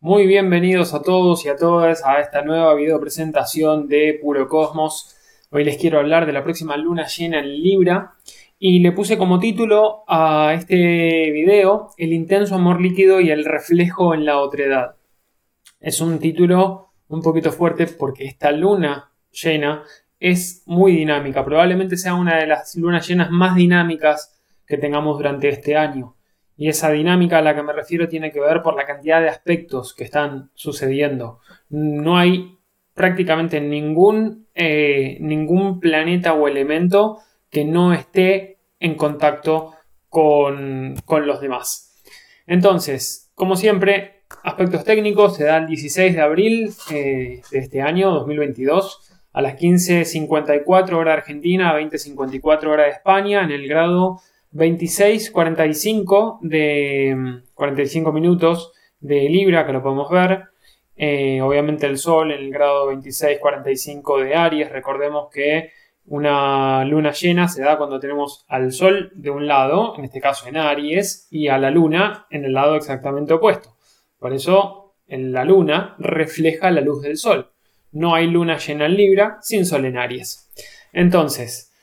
[0.00, 5.16] Muy bienvenidos a todos y a todas a esta nueva video presentación de Puro Cosmos.
[5.50, 8.14] Hoy les quiero hablar de la próxima luna llena en Libra
[8.58, 14.14] y le puse como título a este video El intenso amor líquido y el reflejo
[14.14, 14.96] en la otredad.
[15.80, 19.84] Es un título un poquito fuerte porque esta luna llena
[20.20, 25.48] es muy dinámica, probablemente sea una de las lunas llenas más dinámicas que tengamos durante
[25.48, 26.14] este año.
[26.56, 29.28] Y esa dinámica a la que me refiero tiene que ver por la cantidad de
[29.28, 31.40] aspectos que están sucediendo.
[31.68, 32.58] No hay
[32.94, 37.18] prácticamente ningún, eh, ningún planeta o elemento
[37.50, 39.74] que no esté en contacto
[40.08, 42.02] con, los demás.
[42.46, 48.10] Entonces, como siempre, aspectos técnicos se da el 16 de abril eh, de este año,
[48.12, 54.20] 2022, a las 15.54 hora Argentina, 20.54 hora de España, en el grado
[54.54, 60.44] 26.45 de 45 mm, minutos de Libra, que lo podemos ver.
[60.96, 64.70] Eh, obviamente el Sol en el grado 26.45 de Aries.
[64.70, 65.72] Recordemos que
[66.06, 70.46] una luna llena se da cuando tenemos al Sol de un lado, en este caso
[70.46, 73.76] en Aries, y a la luna en el lado exactamente opuesto.
[74.18, 77.50] Por eso la luna refleja la luz del Sol.
[77.90, 80.50] No hay luna llena en Libra sin Sol en Aries.
[80.92, 81.73] Entonces,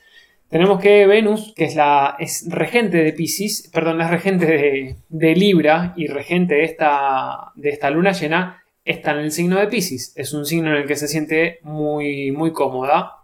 [0.52, 5.94] tenemos que Venus, que es la es regente de Pisces, perdón, es regente de, Libra
[5.96, 10.12] y regente de esta, de esta luna llena, está en el signo de Pisces.
[10.14, 13.16] Es un signo en el que se siente muy, muy cómoda,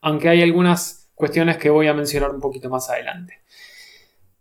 [0.00, 3.34] aunque hay algunas cuestiones que voy a mencionar un poquito más adelante.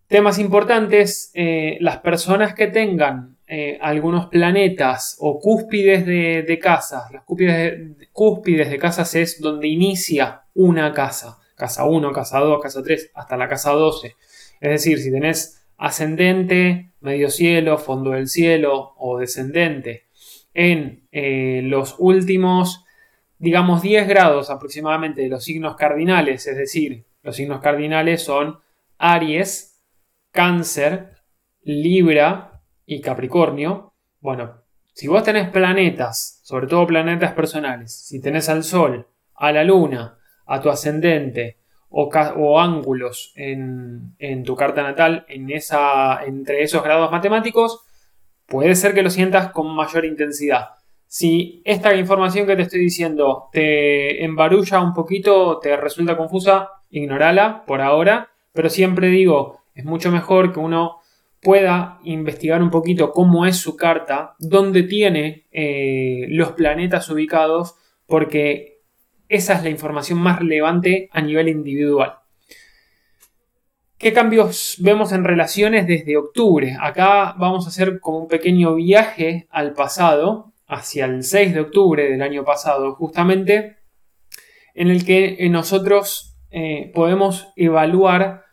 [0.07, 7.11] Temas importantes, eh, las personas que tengan eh, algunos planetas o cúspides de, de casas,
[7.11, 13.11] las cúspides de casas es donde inicia una casa casa 1, casa 2, casa 3,
[13.13, 14.15] hasta la casa 12.
[14.61, 20.07] Es decir, si tenés ascendente, medio cielo, fondo del cielo o descendente
[20.53, 22.85] en eh, los últimos,
[23.37, 28.59] digamos, 10 grados aproximadamente de los signos cardinales, es decir, los signos cardinales son
[28.97, 29.81] Aries,
[30.31, 31.11] Cáncer,
[31.61, 33.93] Libra y Capricornio.
[34.21, 39.63] Bueno, si vos tenés planetas, sobre todo planetas personales, si tenés al Sol, a la
[39.63, 40.18] Luna,
[40.49, 41.57] a tu ascendente
[41.91, 47.83] o, ángulos en, tu carta natal en esa, entre esos grados matemáticos,
[48.45, 50.69] puede ser que lo sientas con mayor intensidad.
[51.07, 57.63] Si esta información que te estoy diciendo te embarulla un poquito, te resulta confusa, ignorala
[57.65, 60.99] por ahora, pero siempre digo, es mucho mejor que uno
[61.41, 68.78] pueda investigar un poquito cómo es su carta, dónde tiene eh, los planetas ubicados, porque
[69.29, 72.15] esa es la información más relevante a nivel individual.
[73.99, 76.75] ¿Qué cambios vemos en relaciones desde octubre?
[76.79, 82.09] Acá vamos a hacer como un pequeño viaje al pasado, hacia el 6 de octubre
[82.09, 83.77] del año pasado, justamente,
[84.73, 88.45] en el que nosotros eh, podemos evaluar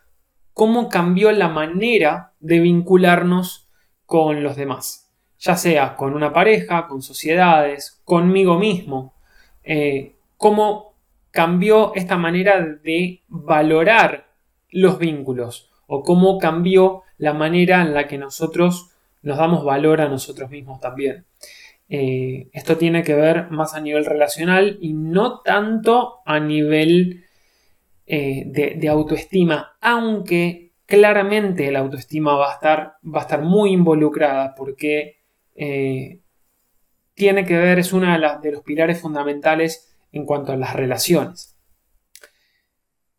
[0.53, 3.69] cómo cambió la manera de vincularnos
[4.05, 9.15] con los demás, ya sea con una pareja, con sociedades, conmigo mismo.
[9.63, 10.95] Eh, cómo
[11.31, 14.27] cambió esta manera de valorar
[14.69, 20.09] los vínculos o cómo cambió la manera en la que nosotros nos damos valor a
[20.09, 21.25] nosotros mismos también.
[21.89, 27.23] Eh, esto tiene que ver más a nivel relacional y no tanto a nivel
[28.05, 34.53] eh, de, autoestima, aunque claramente la autoestima va a estar, va a estar muy involucrada
[34.55, 35.17] porque
[35.55, 36.19] eh,
[37.13, 41.57] tiene que ver, es uno de, de los pilares fundamentales en cuanto a las relaciones.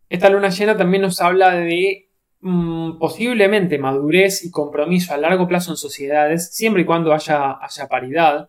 [0.09, 2.09] Esta luna llena también nos habla de
[2.41, 7.89] mm, posiblemente madurez y compromiso a largo plazo en sociedades, siempre y cuando haya, haya
[7.89, 8.49] paridad.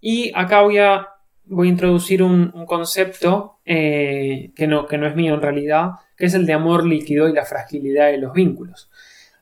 [0.00, 1.08] Y acá voy a,
[1.44, 6.26] voy a introducir un, concepto eh, que, no, que no es mío en realidad, que
[6.26, 8.90] es el de amor líquido y la fragilidad de los vínculos.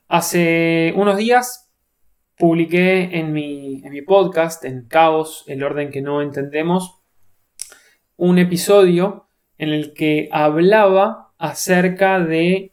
[0.08, 1.70] Hace unos días
[2.36, 7.00] publiqué en mi, en mi podcast, en Caos, el orden que no entendemos,
[8.16, 9.26] un episodio
[9.58, 12.72] en el que hablaba acerca de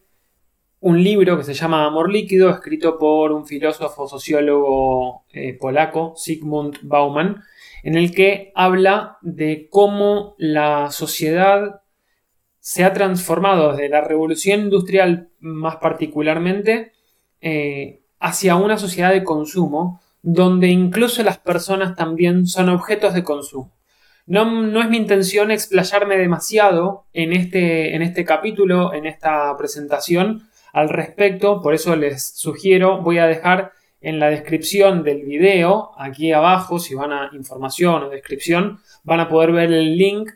[0.80, 6.80] un libro que se llama Amor Líquido, escrito por un filósofo sociólogo eh, polaco, Sigmund
[6.82, 7.44] Bauman,
[7.84, 11.82] en el que habla de cómo la sociedad
[12.60, 16.92] se ha transformado desde la revolución industrial más particularmente
[17.42, 23.72] eh, hacia una sociedad de consumo donde incluso las personas también son objetos de consumo.
[24.28, 30.90] No, es mi intención explayarme demasiado en este, en este capítulo, en esta presentación al
[30.90, 36.80] respecto, por eso les sugiero, voy a dejar en la descripción del video, aquí abajo,
[36.80, 40.32] si van a información o descripción, van a poder ver el link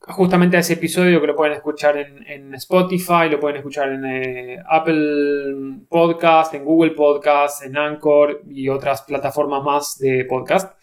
[0.00, 4.58] justamente a ese episodio que lo pueden escuchar en, Spotify, lo pueden escuchar en eh,
[4.68, 10.76] Apple Podcast, en Google Podcast, en Anchor y otras plataformas más de podcast.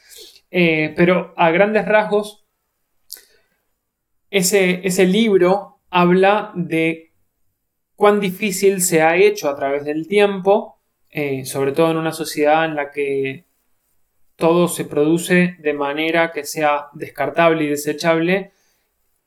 [0.51, 2.45] Eh, pero a grandes rasgos,
[4.29, 7.13] ese, ese libro habla de
[7.95, 12.65] cuán difícil se ha hecho a través del tiempo, eh, sobre todo en una sociedad
[12.65, 13.45] en la que
[14.35, 18.51] todo se produce de manera que sea descartable y desechable.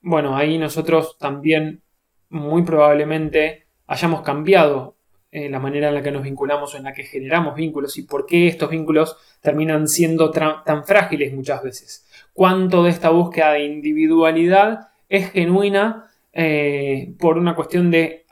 [0.00, 1.82] Bueno, ahí nosotros también
[2.28, 4.93] muy probablemente hayamos cambiado
[5.36, 8.04] eh, la manera en la que nos vinculamos o en la que generamos vínculos y
[8.04, 12.06] por qué estos vínculos terminan siendo tan frágiles muchas veces.
[12.32, 18.26] Cuánto de esta búsqueda de individualidad es genuina eh, por una cuestión de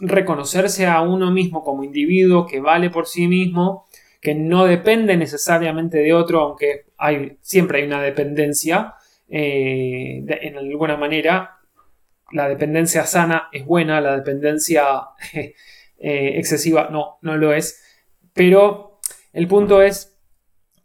[0.00, 3.86] reconocerse a uno mismo como individuo que vale por sí mismo,
[4.20, 6.88] que no depende necesariamente de otro, aunque
[7.40, 8.96] siempre hay una dependencia,
[9.30, 11.52] eh, en alguna manera.
[12.32, 14.84] La dependencia sana es buena, la dependencia
[16.04, 17.82] eh, excesiva no, no lo es.
[18.32, 19.00] Pero
[19.32, 20.16] el punto es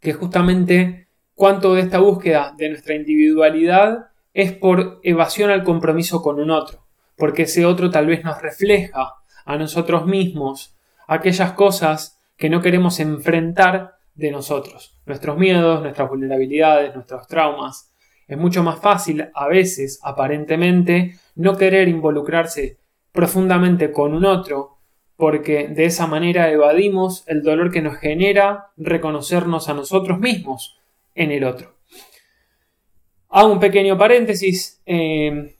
[0.00, 6.40] que justamente cuánto de esta búsqueda de nuestra individualidad es por evasión al compromiso con
[6.40, 6.90] un otro
[7.20, 9.14] porque ese otro tal vez nos refleja
[9.44, 10.74] a nosotros mismos
[11.06, 17.92] aquellas cosas que no queremos enfrentar de nosotros, nuestros miedos, nuestras vulnerabilidades, nuestros traumas.
[18.26, 22.78] Es mucho más fácil a veces, aparentemente, no querer involucrarse
[23.12, 24.69] profundamente con un otro,
[25.20, 30.80] porque de esa manera evadimos el dolor que nos genera reconocernos a nosotros mismos
[31.14, 31.76] en el otro.
[33.28, 34.82] Hago un pequeño paréntesis.
[34.86, 35.54] Eh,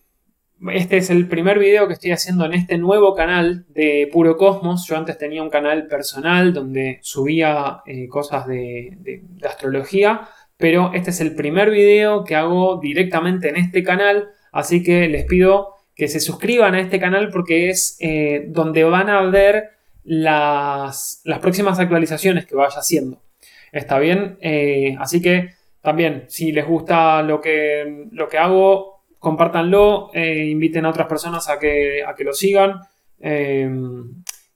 [0.72, 4.86] este es el primer video que estoy haciendo en este nuevo canal de Puro Cosmos.
[4.86, 11.20] Yo antes tenía un canal personal donde subía eh, cosas de, astrología, pero este es
[11.20, 16.19] el primer video que hago directamente en este canal, así que les pido que se
[16.19, 22.55] suscriban a este canal porque es eh, donde van a ver las, próximas actualizaciones que
[22.56, 23.20] vaya haciendo.
[23.70, 24.38] ¿Está bien?
[24.41, 25.50] Eh, así que
[25.82, 31.50] también, si les gusta lo que, lo que hago, compártanlo, eh, inviten a otras personas
[31.50, 32.81] a que, a que lo sigan.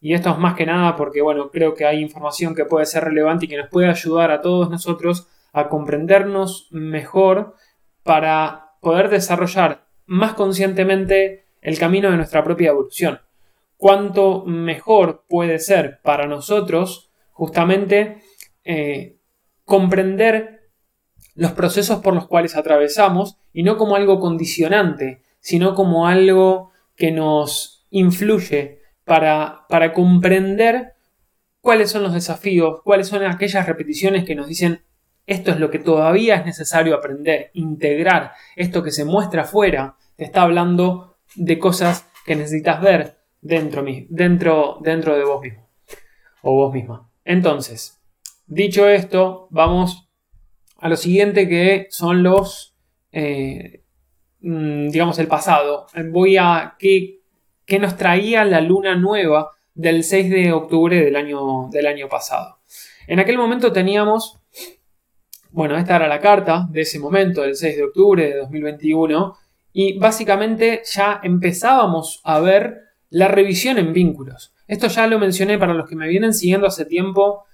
[0.00, 3.04] Y esto es más que nada porque, bueno, creo que hay información que puede ser
[3.04, 7.54] relevante y que nos puede ayudar a todos nosotros a comprendernos mejor
[8.02, 13.20] para poder desarrollar más conscientemente el camino de nuestra propia evolución.
[13.76, 18.22] Cuánto mejor puede ser para nosotros justamente
[18.64, 19.16] eh,
[19.64, 20.70] comprender
[21.34, 27.10] los procesos por los cuales atravesamos y no como algo condicionante, sino como algo que
[27.10, 30.94] nos influye para, para comprender
[31.60, 34.82] cuáles son los desafíos, cuáles son aquellas repeticiones que nos dicen
[35.26, 40.24] esto es lo que todavía es necesario aprender, integrar, esto que se muestra afuera, te
[40.24, 45.68] está hablando de cosas que necesitas ver dentro, dentro, dentro de vos mismo
[46.42, 47.08] o vos misma.
[47.24, 48.00] Entonces,
[48.46, 50.08] dicho esto, vamos
[50.78, 52.74] a lo siguiente que son los,
[53.12, 53.82] eh,
[54.40, 55.86] mm, digamos, el pasado.
[56.10, 57.20] Voy a qué,
[57.64, 62.58] qué, nos traía la luna nueva del 6 de octubre del año, del año pasado.
[63.06, 64.38] En aquel momento teníamos,
[65.54, 69.36] bueno, esta era la carta de ese momento, del 6 de octubre de 2021,
[69.72, 72.80] y básicamente ya empezábamos a ver
[73.10, 74.52] la revisión en vínculos.
[74.66, 77.44] Esto ya lo mencioné para los que me vienen siguiendo hace tiempo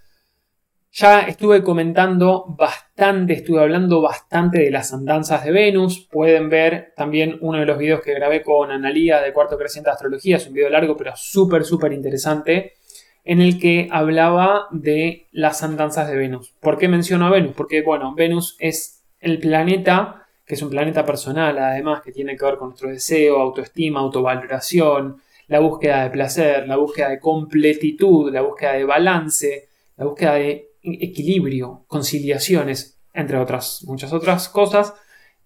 [0.92, 6.09] ya estuve comentando bastante, estuve hablando bastante de las andanzas de Venus.
[6.11, 10.37] Pueden ver también uno de los videos que grabé con Analía de Cuarto Creciente Astrología.
[10.37, 12.75] Es un video largo, pero súper, súper interesante.
[13.25, 16.55] En el que hablaba de las andanzas de Venus.
[16.61, 17.53] ¿Por qué menciono a Venus?
[17.55, 22.45] Porque, bueno, Venus es el planeta, que es un planeta personal, además, que tiene que
[22.45, 28.41] ver con nuestro deseo, autoestima, autovaloración, la búsqueda de placer, la búsqueda de completitud, la
[28.41, 34.95] búsqueda de balance, la búsqueda de equilibrio, conciliaciones, entre otras, muchas otras cosas.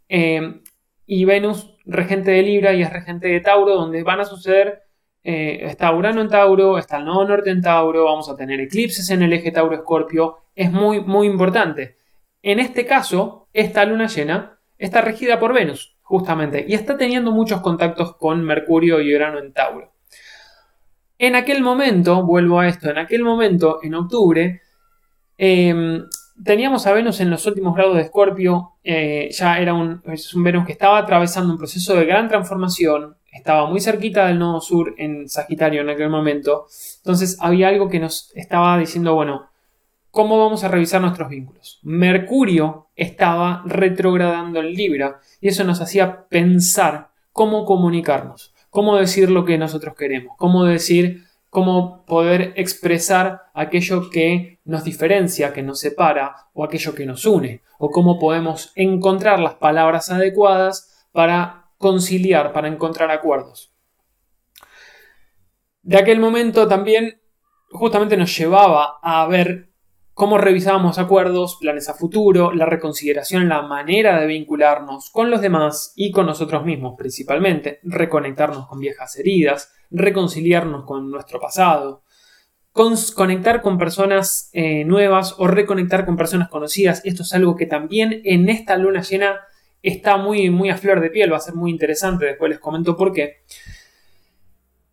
[0.09, 0.61] Eh,
[1.07, 4.84] y Venus, regente de Libra y es regente de Tauro, donde van a suceder,
[5.25, 9.11] eh, está Urano en Tauro, está el Nodo Norte en Tauro, vamos a tener eclipses
[9.11, 11.97] en el eje Tauro-Escorpio, es muy, muy importante.
[12.43, 17.61] En este caso, esta luna llena está regida por Venus, justamente, y está teniendo muchos
[17.63, 19.93] contactos con Mercurio y Urano en Tauro.
[21.19, 24.61] En aquel momento, vuelvo a esto, en aquel momento, en octubre,
[25.37, 26.05] Em,
[26.45, 30.03] teníamos a Venus en los últimos grados de Escorpio, eh, ya era un,
[30.35, 34.61] un Venus que estaba atravesando un proceso de gran transformación, estaba muy cerquita del nodo
[34.61, 36.67] sur en Sagitario en aquel momento.
[36.99, 39.49] Entonces había algo que nos estaba diciendo, bueno,
[40.11, 41.81] ¿cómo vamos a revisar nuestros vínculos?
[41.83, 49.45] Mercurio estaba retrogradando en Libra y eso nos hacía pensar cómo comunicarnos, cómo decir lo
[49.45, 56.37] que nosotros queremos, cómo decir, cómo poder expresar aquello que nos diferencia, que nos separa
[56.53, 62.69] o aquello que nos une, o cómo podemos encontrar las palabras adecuadas para conciliar, para
[62.69, 63.75] encontrar acuerdos.
[65.83, 67.21] De aquel momento también
[67.71, 69.75] justamente nos llevaba a ver
[70.15, 75.93] cómo revisábamos acuerdos, planes a futuro, la reconsideración, la manera de vincularnos con los demás
[75.97, 82.05] y con nosotros mismos principalmente, reconectarnos con viejas heridas, reconciliarnos con nuestro pasado,
[82.73, 87.03] conectar con personas eh, nuevas o reconectar con personas conocidas.
[87.05, 89.41] Esto es algo que también en esta luna llena
[89.89, 92.97] está muy, muy a flor de piel, va a ser muy interesante, después les comento
[92.97, 93.43] por qué.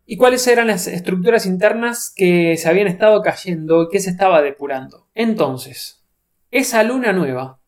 [0.06, 4.42] ¿Y cuáles eran las estructuras internas que se habían estado cayendo y que se estaba
[4.42, 5.08] depurando?
[5.16, 6.04] Entonces,
[6.50, 7.62] esa luna nueva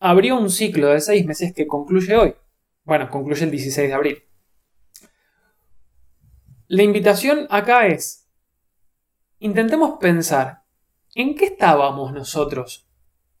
[0.00, 2.34] abrió un ciclo de seis meses que concluye hoy.
[2.84, 4.22] Bueno, concluye el 16 de abril.
[6.68, 8.26] La invitación acá es,
[9.38, 10.62] intentemos pensar,
[11.14, 12.88] ¿en qué estábamos nosotros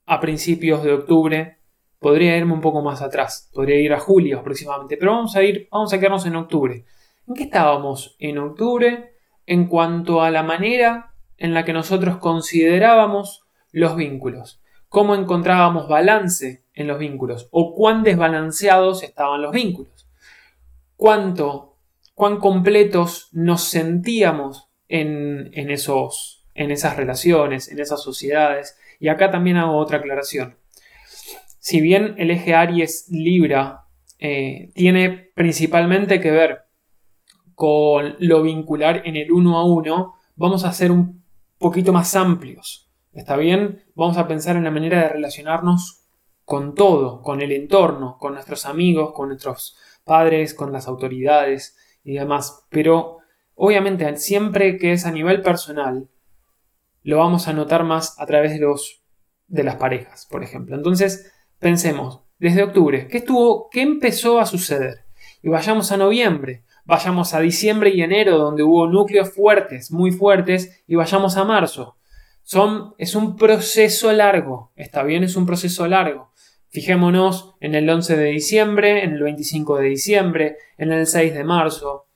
[0.04, 1.61] a principios de octubre
[2.02, 5.68] Podría irme un poco más atrás, podría ir a julio aproximadamente, pero vamos a ir,
[5.70, 6.84] vamos a quedarnos en octubre.
[7.28, 9.14] ¿En qué estábamos en octubre
[9.46, 14.60] en cuanto a la manera en la que nosotros considerábamos los vínculos?
[14.88, 17.46] ¿Cómo encontrábamos balance en los vínculos?
[17.52, 20.08] ¿O cuán desbalanceados estaban los vínculos?
[20.96, 21.76] ¿Cuánto,
[22.14, 28.76] cuán completos nos sentíamos en, en, esos, en esas relaciones, en esas sociedades?
[28.98, 30.60] Y acá también hago otra aclaración
[31.62, 33.84] si bien el eje Aries Libra
[34.18, 36.62] eh, tiene principalmente que ver
[37.54, 41.22] con lo vincular en el uno a uno, vamos a ser un
[41.58, 42.90] poquito más amplios.
[43.12, 43.84] ¿Está bien?
[43.94, 46.02] Vamos a pensar en la manera de relacionarnos
[46.44, 52.14] con todo, con el entorno, con nuestros amigos, con nuestros padres, con las autoridades y
[52.14, 52.66] demás.
[52.70, 53.18] Pero
[53.54, 56.08] obviamente siempre que es a nivel personal,
[57.04, 59.04] lo vamos a notar más a través de los
[59.46, 60.74] de las parejas, por ejemplo.
[60.74, 61.31] Entonces,
[61.62, 65.04] Pensemos, desde octubre, ¿qué estuvo, qué empezó a suceder?
[65.44, 70.82] Y vayamos a noviembre, vayamos a diciembre y enero, donde hubo núcleos fuertes, muy fuertes,
[70.88, 71.98] y vayamos a marzo.
[72.42, 76.32] Son, es un proceso largo, está bien, es un proceso largo.
[76.70, 81.44] Fijémonos en el 11 de diciembre, en el 25 de diciembre, en el 6 de
[81.44, 82.08] marzo.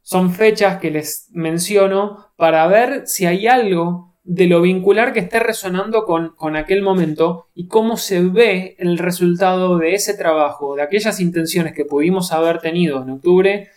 [0.00, 5.40] Son fechas que les menciono para ver si hay algo de lo vincular que esté
[5.40, 11.20] resonando con, aquel momento y cómo se ve el resultado de ese trabajo, de aquellas
[11.20, 13.70] intenciones que pudimos haber tenido en octubre,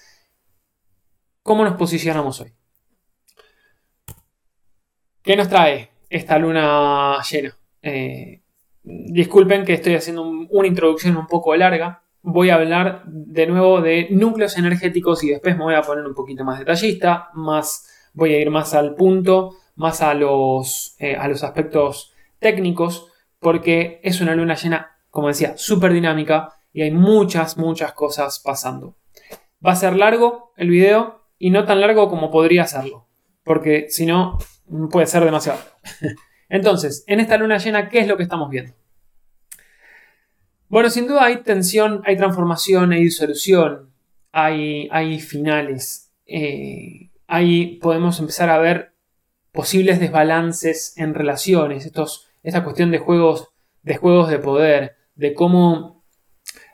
[1.41, 2.53] cómo nos posicionamos hoy.
[5.23, 7.57] ¿Qué nos trae esta luna llena?
[7.81, 8.43] Eh,
[8.83, 12.03] disculpen que estoy haciendo una introducción un poco larga.
[12.21, 16.13] Voy a hablar de nuevo de núcleos energéticos y después me voy a poner un
[16.13, 21.27] poquito más detallista, más, voy a ir más al punto más a los, eh, a
[21.27, 27.58] los aspectos técnicos, porque es una luna llena, como decía, súper dinámica y hay muchas,
[27.58, 28.98] muchas cosas pasando.
[29.65, 33.08] Va a ser largo el video y no tan largo como podría serlo,
[33.44, 34.38] porque si no,
[34.91, 35.60] puede ser demasiado.
[36.50, 38.74] Entonces, en esta luna llena, ¿qué es lo que estamos viendo?
[40.67, 43.91] Bueno, sin duda hay tensión, hay transformación, hay disolución,
[44.32, 46.12] hay, hay finales.
[46.25, 48.94] Eh, ahí podemos empezar a ver
[49.55, 51.89] posibles desbalances en relaciones,
[52.43, 53.50] esta cuestión de juegos,
[53.81, 56.03] de juegos de poder, de cómo,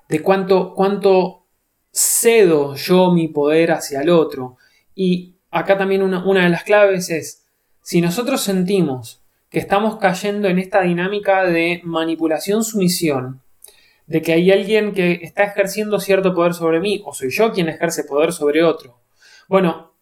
[0.10, 1.46] de cuánto, cuánto
[1.94, 4.58] cedo yo mi poder hacia el otro.
[4.96, 7.46] Y acá también una, una de las claves es,
[7.82, 13.42] si nosotros sentimos que estamos cayendo en esta dinámica de manipulación-sumisión,
[14.08, 17.70] de que hay alguien que está ejerciendo cierto poder sobre mí, o soy yo quien
[17.70, 19.00] ejerce poder sobre otro.
[19.48, 19.94] Bueno,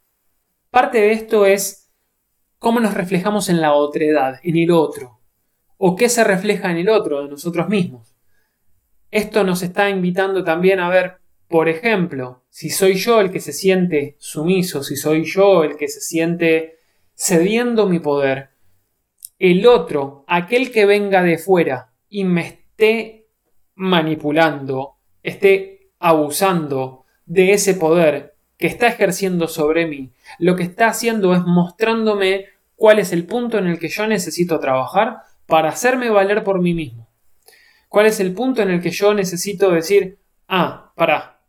[0.71, 1.78] parte de esto es
[2.59, 5.19] cómo nos reflejamos en la otredad, en el otro,
[5.77, 8.15] o qué se refleja en el otro, de nosotros mismos.
[9.11, 13.53] Esto nos está invitando también a ver, por ejemplo, si soy yo el que se
[13.53, 16.77] siente sumiso, si soy yo el que se siente
[17.15, 18.49] cediendo mi poder,
[19.39, 23.27] el otro, aquel que venga de fuera y me esté
[23.75, 31.33] manipulando, esté abusando de ese poder que está ejerciendo sobre mí, lo que está haciendo
[31.33, 36.43] es mostrándome cuál es el punto en el que yo necesito trabajar para hacerme valer
[36.43, 37.09] por mí mismo.
[37.87, 41.41] ¿Cuál es el punto en el que yo necesito decir, ah, para,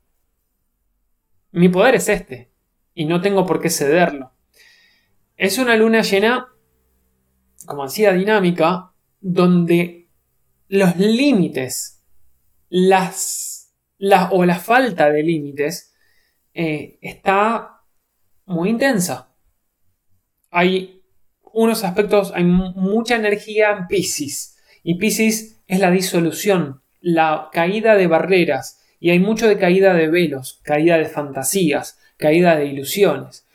[1.53, 2.51] mi poder es este
[2.95, 4.33] y no tengo por qué cederlo.
[5.37, 6.49] Es una luna llena,
[7.67, 10.11] como decía, dinámica, donde
[10.69, 12.03] los límites,
[12.69, 13.75] las,
[14.31, 15.90] o la falta de límites,
[16.55, 17.81] eh, está
[18.47, 19.29] muy intensa.
[20.51, 21.03] Hay
[21.53, 24.57] unos aspectos, hay mucha energía en Pisces.
[24.83, 28.81] Y Pisces es la disolución, la caída de barreras.
[28.99, 33.47] Y hay mucho de caída de velos, caída de fantasías, caída de ilusiones.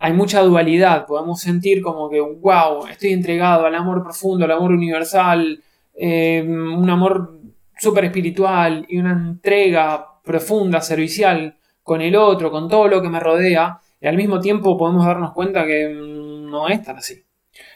[0.00, 4.70] Hay mucha dualidad, podemos sentir como que, wow, estoy entregado al amor profundo, al amor
[4.70, 5.60] universal,
[5.94, 7.40] eh, un amor
[7.76, 11.57] súper espiritual y una entrega profunda, servicial
[11.88, 15.32] con el otro, con todo lo que me rodea, y al mismo tiempo podemos darnos
[15.32, 17.24] cuenta que mm, no es tan así.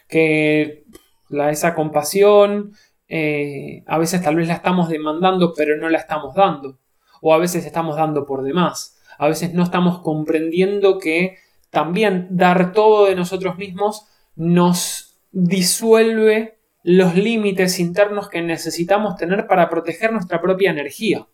[0.07, 0.85] Que
[1.50, 2.75] esa compasión
[3.09, 6.78] eh, a veces tal vez la estamos demandando pero no la estamos dando.
[7.21, 9.00] O a veces estamos dando por demás.
[9.19, 11.38] A veces no estamos comprendiendo que
[11.71, 19.71] también dar todo de nosotros mismos nos disuelve los límites internos que necesitamos tener para
[19.71, 21.26] proteger nuestra propia energía.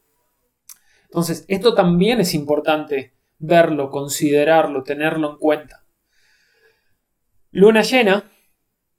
[1.09, 5.85] Entonces, esto también es importante verlo, considerarlo, tenerlo en cuenta.
[7.50, 8.31] Luna llena,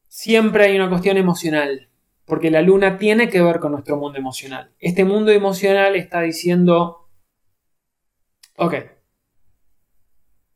[0.07, 1.89] siempre hay una cuestión emocional,
[2.25, 4.73] porque la luna tiene que ver con nuestro mundo emocional.
[4.79, 7.09] Este mundo emocional está diciendo,
[8.57, 8.73] ok,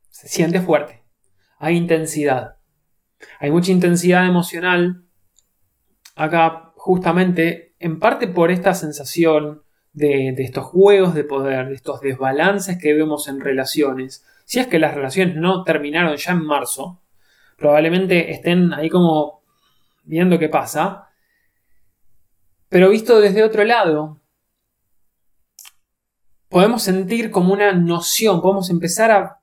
[0.10, 1.04] se siente fuerte,
[1.60, 2.58] hay intensidad,
[3.40, 5.06] hay mucha intensidad emocional
[6.16, 9.63] acá justamente en parte por esta sensación
[9.94, 14.26] de, estos juegos de poder, de estos desbalances que vemos en relaciones.
[14.46, 17.00] Si es que las relaciones no terminaron ya en marzo,
[17.58, 19.42] probablemente estén ahí como
[20.04, 21.10] viendo qué pasa.
[22.70, 24.20] Pero visto desde otro lado,
[26.50, 29.40] podemos sentir como una noción, podemos empezar a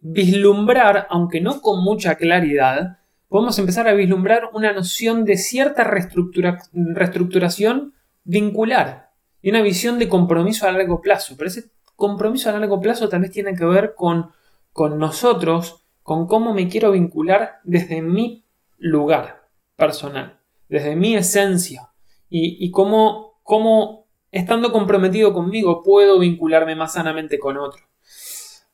[0.00, 2.98] vislumbrar, aunque no con mucha claridad,
[3.28, 9.03] podemos empezar a vislumbrar una noción de cierta reestructuración vincular
[9.44, 11.34] y una visión de compromiso a largo plazo.
[11.36, 14.30] Pero ese compromiso a largo plazo tal vez tiene que ver con,
[14.72, 18.46] con nosotros, con cómo me quiero vincular desde mi
[18.78, 21.92] lugar personal, desde mi esencia
[22.30, 27.82] y, y cómo, cómo estando comprometido conmigo puedo vincularme más sanamente con otro.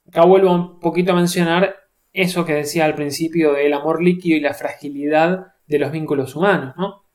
[0.06, 1.74] Acá vuelvo un poquito a mencionar
[2.12, 6.74] eso que decía al principio del amor líquido y la fragilidad de los vínculos humanos,
[6.76, 7.09] ¿no?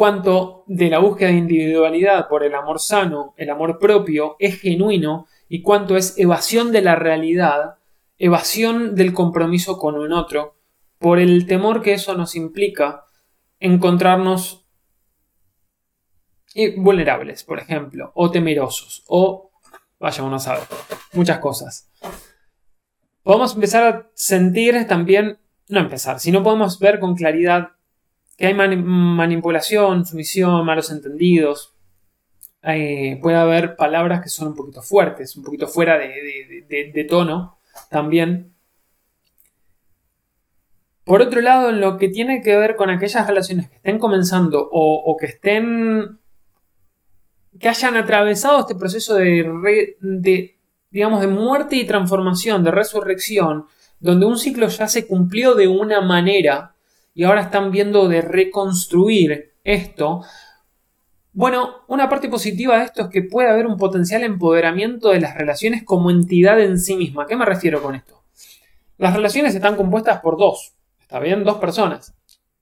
[0.00, 5.26] Cuanto de la búsqueda de individualidad por el amor sano, el amor propio, es genuino
[5.46, 7.74] y cuánto es evasión de la realidad,
[8.16, 10.56] evasión del compromiso con un otro,
[10.98, 13.04] por el temor que eso nos implica
[13.58, 14.66] encontrarnos
[16.78, 19.50] vulnerables, por ejemplo, o temerosos, o,
[19.98, 20.62] vaya uno sabe,
[21.12, 21.90] muchas cosas.
[23.22, 27.72] Podemos empezar a sentir también, no empezar, sino podemos ver con claridad
[28.40, 31.74] que hay manipulación, sumisión, malos entendidos.
[32.62, 37.58] puede haber palabras que son un poquito fuertes, un poquito fuera de, tono
[37.90, 38.54] también.
[41.04, 44.66] Por otro lado, en lo que tiene que ver con aquellas relaciones que estén comenzando
[44.72, 46.18] o, que estén.
[47.58, 50.56] que hayan atravesado este proceso de,
[50.90, 53.66] digamos, de muerte y transformación, de resurrección,
[53.98, 56.74] donde un ciclo ya se cumplió de una manera
[57.14, 60.22] y ahora están viendo de reconstruir esto.
[61.32, 65.34] Bueno, una parte positiva de esto es que puede haber un potencial empoderamiento de las
[65.36, 67.24] relaciones como entidad en sí misma.
[67.24, 68.22] ¿A qué me refiero con esto?
[68.98, 71.44] Las relaciones están compuestas por dos, ¿está bien?
[71.44, 72.14] Dos personas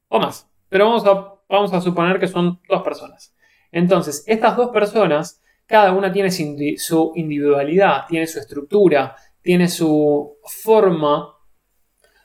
[0.08, 3.34] o más, pero vamos a, vamos a suponer que son dos personas.
[3.72, 11.37] Entonces, estas dos personas cada una tiene su individualidad, tiene su estructura, tiene su forma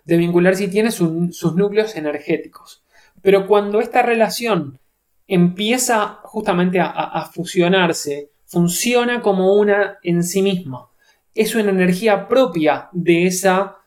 [0.06, 2.84] de vincularse y tiene sus núcleos energéticos.
[3.22, 4.80] Pero cuando esta relación
[5.28, 10.90] empieza justamente a, fusionarse, funciona como una en sí misma.
[11.34, 13.78] Es una energía propia de esa,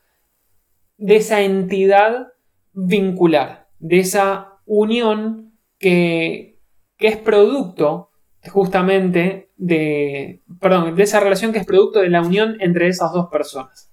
[0.97, 2.33] de esa entidad
[2.73, 6.59] vincular, de esa unión que,
[6.97, 8.11] que es producto
[8.49, 13.27] justamente de, perdón, de esa relación que es producto de la unión entre esas dos
[13.29, 13.86] personas.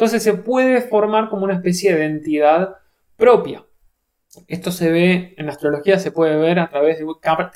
[0.00, 2.78] Entonces se puede formar como una especie de entidad
[3.18, 3.66] propia.
[4.48, 7.04] Esto se ve en astrología, se puede ver a través de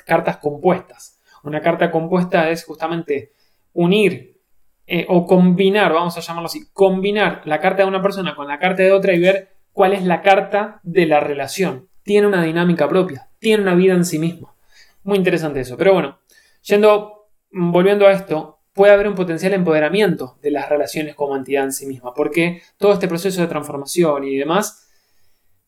[0.05, 1.19] cartas compuestas.
[1.43, 3.33] Una carta compuesta es justamente
[3.73, 4.43] unir
[4.87, 8.59] eh, o combinar, vamos a llamarlo así, combinar la carta de una persona con la
[8.59, 11.89] carta de otra y ver cuál es la carta de la relación.
[12.03, 14.55] Tiene una dinámica propia, tiene una vida en sí misma.
[15.03, 15.79] Muy interesante eso.
[15.79, 16.19] Pero bueno,
[16.65, 21.73] Yendo, volviendo a esto, puede haber un potencial empoderamiento de las relaciones como entidad en
[21.73, 24.91] sí misma, porque todo este proceso de transformación y demás,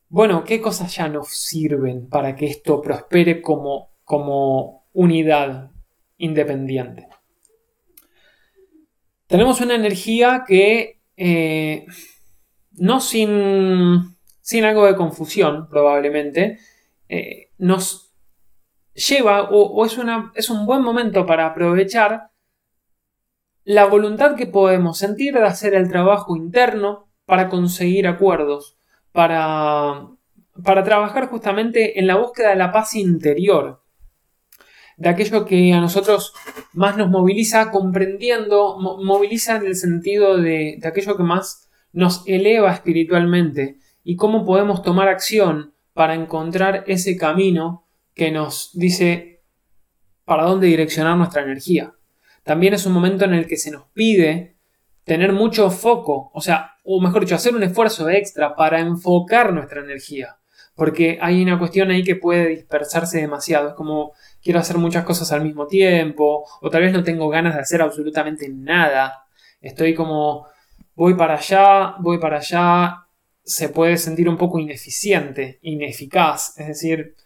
[0.08, 5.70] bueno, ¿qué cosas ya nos sirven para que esto prospere como, como unidad
[6.18, 7.08] independiente?
[9.28, 11.86] Tenemos una energía que eh,
[12.72, 16.58] no sin, sin, algo de confusión, probablemente,
[17.08, 18.12] eh, nos
[18.94, 22.30] lleva o, es, una, es un buen momento para aprovechar
[23.66, 28.78] la voluntad que podemos sentir de hacer el trabajo interno para conseguir acuerdos,
[29.10, 30.06] para,
[30.62, 33.82] para trabajar justamente en la búsqueda de la paz interior,
[34.96, 36.32] de aquello que a nosotros
[36.74, 42.72] más nos moviliza, comprendiendo, moviliza en el sentido de, de aquello que más nos eleva
[42.72, 49.42] espiritualmente y cómo podemos tomar acción para encontrar ese camino que nos dice
[50.24, 51.95] para dónde direccionar nuestra energía
[52.46, 54.54] también es un momento en el que se nos pide
[55.02, 59.80] tener mucho foco, o sea, o mejor dicho, hacer un esfuerzo extra para enfocar nuestra
[59.80, 60.36] energía.
[60.76, 63.70] Porque hay una cuestión ahí que puede dispersarse demasiado.
[63.70, 67.56] Es como quiero hacer muchas cosas al mismo tiempo, o tal vez no tengo ganas
[67.56, 69.24] de hacer absolutamente nada.
[69.60, 70.46] Estoy como
[70.94, 73.06] voy para allá, voy para allá.
[73.42, 76.56] Se puede sentir un poco ineficiente, ineficaz.
[76.60, 77.16] Es decir,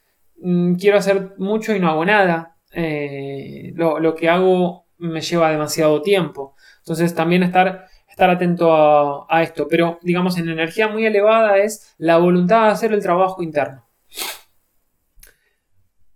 [0.40, 2.56] mm, quiero hacer mucho y no hago nada.
[2.72, 6.54] Eh, lo, lo que hago me lleva demasiado tiempo.
[6.78, 9.66] Entonces también estar, estar atento a, esto.
[9.68, 13.86] Pero digamos en energía muy elevada es la voluntad de hacer el trabajo interno.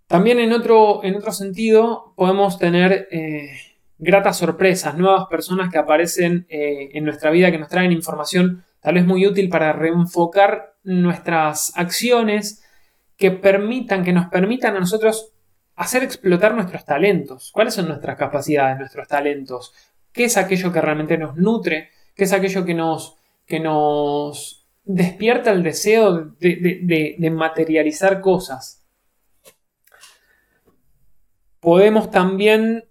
[0.07, 3.49] También en otro, en otro sentido podemos tener eh,
[3.97, 8.95] gratas sorpresas, nuevas personas que aparecen eh, en nuestra vida, que nos traen información tal
[8.95, 12.63] vez muy útil para reenfocar nuestras acciones,
[13.17, 15.34] que permitan, que nos permitan a nosotros
[15.75, 17.51] hacer explotar nuestros talentos.
[17.51, 19.73] ¿Cuáles son nuestras capacidades, nuestros talentos?
[20.11, 21.89] ¿Qué es aquello que realmente nos nutre?
[22.15, 28.85] ¿Qué es aquello que nos, que nos despierta el deseo de, materializar cosas?
[31.59, 32.85] Podemos también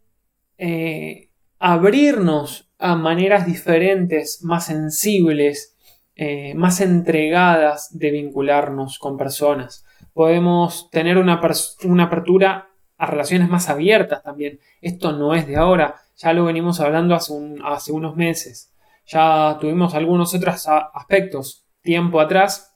[0.58, 5.76] eh, abrirnos a maneras diferentes, más sensibles,
[6.16, 9.86] eh, más entregadas de vincularnos con personas.
[10.12, 11.40] Podemos tener una,
[11.84, 14.60] una apertura a relaciones más abiertas también.
[14.80, 18.72] Esto no es de ahora, ya lo venimos hablando hace, unos meses.
[19.06, 22.74] Ya tuvimos algunos otros aspectos tiempo atrás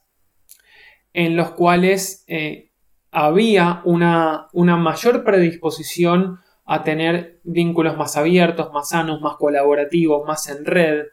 [1.12, 2.70] en los cuales eh,
[3.10, 10.48] había una, una mayor predisposición a tener vínculos más abiertos, más sanos, más colaborativos, más
[10.50, 11.06] en red.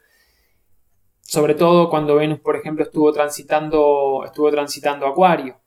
[1.21, 5.61] Sobre todo cuando Venus, por ejemplo, estuvo transitando, estuvo transitando Acuario.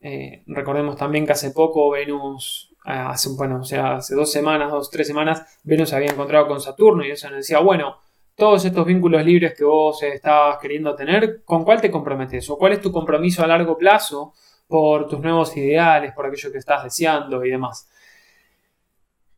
[0.00, 4.90] Eh, recordemos también que hace poco Venus hace, bueno, o sea, hace dos semanas, dos,
[4.90, 7.98] tres semanas, Venus había encontrado con Saturno y eso nos decía, bueno,
[8.34, 12.48] todos estos vínculos libres que vos estás queriendo tener, ¿con cuál te comprometes?
[12.50, 14.32] ¿O cuál es tu compromiso a largo plazo
[14.66, 17.88] por tus nuevos ideales, por aquello que estás deseando y demás?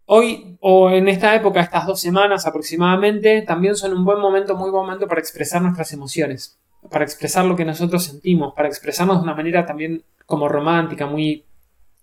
[0.06, 4.70] Hoy o en esta época, estas dos semanas aproximadamente, también son un buen momento, muy
[4.70, 6.58] buen momento para expresar nuestras emociones,
[6.90, 11.44] para expresar lo que nosotros sentimos, para expresarnos de una manera también como romántica, muy,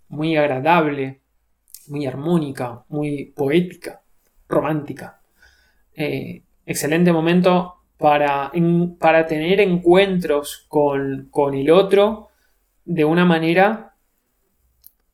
[0.10, 1.21] muy agradable,
[1.89, 4.02] muy armónica, muy poética,
[4.47, 5.19] romántica.
[5.93, 8.52] Eh, excelente momento para,
[9.00, 12.30] para tener encuentros con, con, el otro
[12.86, 13.95] de una manera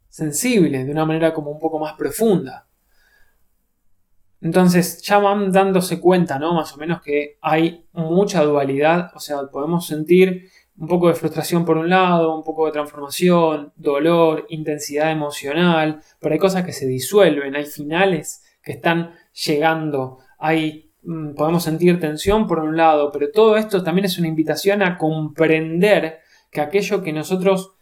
[0.09, 2.67] sensible, de una manera como un poco más profunda.
[4.41, 6.53] Entonces ya van dándose cuenta, ¿no?
[6.53, 11.65] Más o menos que hay mucha dualidad, o sea, podemos sentir un poco de frustración
[11.65, 16.87] por un lado, un poco de transformación, dolor, intensidad emocional, pero hay cosas que se
[16.87, 19.13] disuelven, hay finales que están
[19.45, 24.27] llegando, hay mm, podemos sentir tensión por un lado, pero todo esto también es una
[24.27, 27.73] invitación a comprender que aquello que nosotros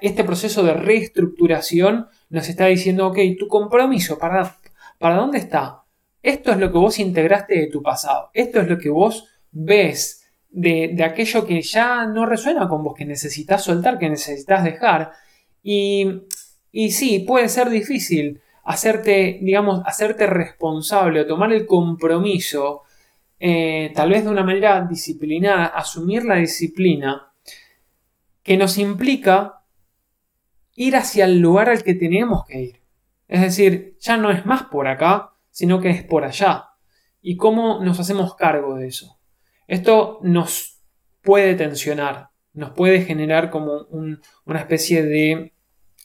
[0.00, 4.58] este proceso de reestructuración nos está diciendo, ok, tu compromiso, ¿para,
[4.98, 5.84] ¿para dónde está?
[6.22, 10.17] Esto es lo que vos integraste de tu pasado, esto es lo que vos ves
[10.50, 15.12] de, aquello que ya no resuena con vos, que necesitas soltar, que necesitas dejar.
[15.62, 16.22] Y,
[16.72, 22.82] y sí, puede ser difícil hacerte, digamos, hacerte responsable o tomar el compromiso,
[23.40, 27.32] eh, tal vez de una manera disciplinada, asumir la disciplina,
[28.42, 29.62] que nos implica
[30.74, 32.82] ir hacia el lugar al que tenemos que ir.
[33.26, 36.70] Es decir, ya no es más por acá, sino que es por allá.
[37.22, 39.17] ¿Y cómo nos hacemos cargo de eso?
[39.68, 40.80] Esto nos
[41.22, 43.86] puede tensionar, nos puede generar como
[44.44, 45.52] una especie de,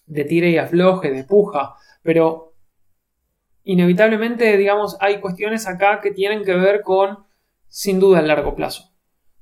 [0.05, 2.53] de tira y afloje, de puja, pero
[3.63, 7.25] inevitablemente, digamos, hay cuestiones acá que tienen que ver con,
[7.69, 8.91] sin duda, el largo plazo.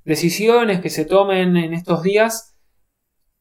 [0.06, 2.56] Decisiones que se tomen en estos días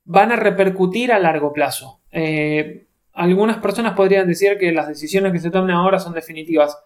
[0.04, 2.00] van a repercutir a largo plazo.
[2.10, 6.78] Eh, algunas personas podrían decir que las decisiones que se tomen ahora son definitivas.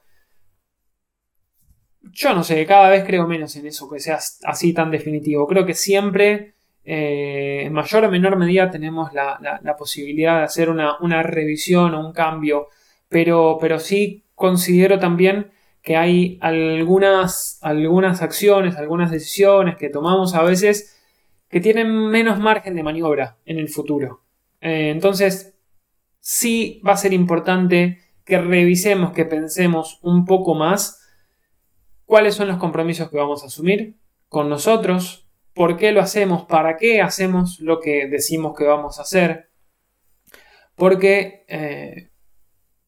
[2.14, 5.48] Yo no sé, cada vez creo menos en eso, que sea así tan definitivo.
[5.48, 11.22] Creo que siempre, eh, en mayor o menor medida, tenemos la, posibilidad de hacer una,
[11.24, 12.68] revisión o un cambio,
[13.09, 15.50] pero, pero sí considero también
[15.83, 21.03] que hay algunas, algunas acciones, algunas decisiones que tomamos a veces
[21.48, 24.22] que tienen menos margen de maniobra en el futuro.
[24.61, 25.57] Eh, entonces,
[26.20, 31.03] sí va a ser importante que revisemos, que pensemos un poco más
[32.04, 33.96] cuáles son los compromisos que vamos a asumir
[34.28, 39.02] con nosotros, por qué lo hacemos, para qué hacemos lo que decimos que vamos a
[39.02, 39.50] hacer,
[40.74, 42.10] porque eh,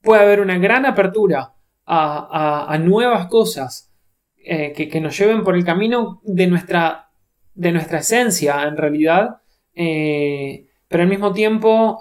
[0.03, 1.55] puede haber una gran apertura
[1.87, 3.93] a, nuevas cosas
[4.37, 7.11] eh, que, nos lleven por el camino de nuestra,
[7.55, 9.41] de nuestra esencia en realidad.
[9.73, 12.01] Eh, pero al mismo tiempo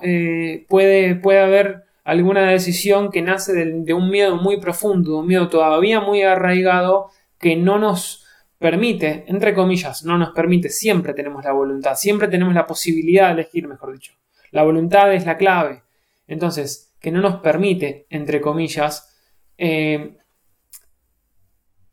[0.67, 5.99] puede, puede haber alguna decisión que nace de, un miedo muy profundo, un miedo todavía
[5.99, 8.23] muy arraigado que no nos
[8.59, 13.33] permite, entre comillas, no nos permite, siempre tenemos la voluntad, siempre tenemos la posibilidad de
[13.33, 14.13] elegir, mejor dicho.
[14.51, 15.83] La voluntad es la clave.
[16.27, 19.17] Entonces, que no nos permite, entre comillas,
[19.57, 20.17] eh,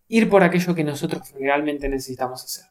[0.09, 2.67] ir por aquello que nosotros realmente necesitamos hacer.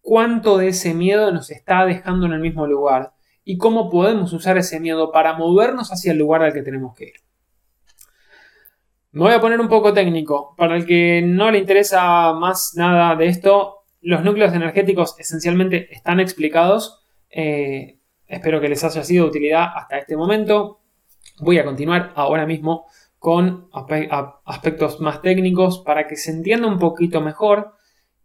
[0.00, 3.15] ¿Cuánto de ese miedo nos está dejando en el mismo lugar?
[3.48, 7.04] Y cómo podemos usar ese miedo para movernos hacia el lugar al que tenemos que
[7.04, 7.14] ir.
[9.12, 10.56] Me voy a poner un poco técnico.
[10.56, 16.18] Para el que no le interesa más nada de esto, los núcleos energéticos esencialmente están
[16.18, 17.06] explicados.
[17.30, 20.80] Eh, espero que les haya sido de utilidad hasta este momento.
[21.38, 22.86] Voy a continuar ahora mismo
[23.20, 23.68] con
[24.44, 27.74] aspectos más técnicos para que se entienda un poquito mejor.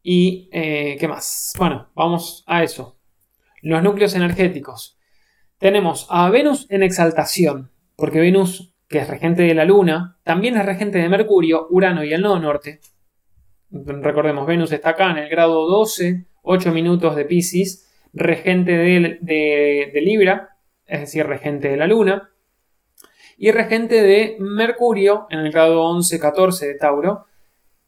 [0.02, 1.54] ¿Y eh, qué más?
[1.60, 2.98] Bueno, vamos a eso.
[3.62, 4.98] Los núcleos energéticos.
[5.62, 10.66] Tenemos a Venus en exaltación, porque Venus, que es regente de la Luna, también es
[10.66, 12.80] regente de Mercurio, Urano y el nodo norte.
[13.70, 20.58] Recordemos, Venus está acá en el grado 12, 8 minutos de Pisces, regente de, Libra,
[20.88, 22.32] es decir, regente de la Luna,
[23.38, 27.28] y regente de Mercurio en el grado 11, 14 de Tauro,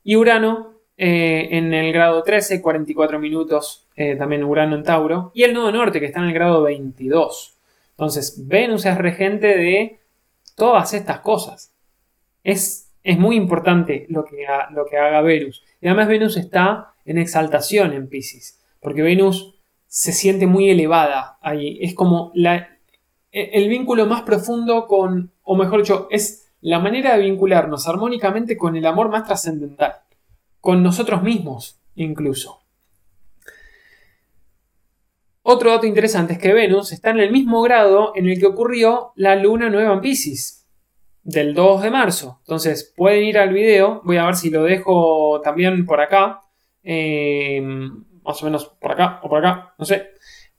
[0.03, 5.41] y Urano eh, en el grado 13, 44 minutos, eh, también Urano en Tauro, y
[5.41, 7.53] el nodo norte que está en el grado 22.
[7.97, 9.99] Entonces, Venus es regente de
[10.55, 11.73] todas estas cosas.
[12.43, 15.63] Es, es muy importante lo que, lo que haga Venus.
[15.81, 19.55] Y además Venus está en exaltación en Pisces, porque Venus
[19.87, 21.77] se siente muy elevada ahí.
[21.81, 22.69] Es como la,
[23.31, 28.57] e, el vínculo más profundo con, o mejor dicho, es la manera de vincularnos armónicamente
[28.57, 29.95] con el amor más trascendental,
[30.61, 32.62] con nosotros mismos incluso.
[35.45, 39.11] Otro dato interesante es que Venus está en el mismo grado en el que ocurrió
[39.17, 40.65] la luna nueva en Pisces,
[41.21, 42.39] del 2 de marzo.
[42.43, 46.43] Entonces pueden ir al video, voy a ver si lo dejo también por acá,
[46.81, 50.11] eh, más o menos por acá o por acá, no sé.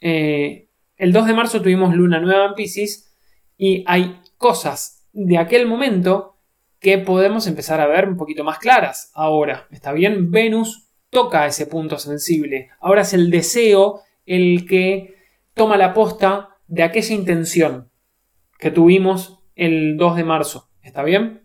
[0.02, 0.68] Eh,
[0.98, 3.16] el 2 de marzo tuvimos luna nueva en Pisces
[3.56, 6.36] y hay cosas de aquel momento
[6.78, 9.66] que podemos empezar a ver un poquito más claras ahora.
[9.70, 12.68] Está bien, Venus toca ese punto sensible.
[12.80, 15.16] Ahora es el deseo el que
[15.54, 17.90] toma la posta de aquella intención
[18.58, 20.70] que tuvimos el 2 de marzo.
[20.82, 21.42] ¿Está bien?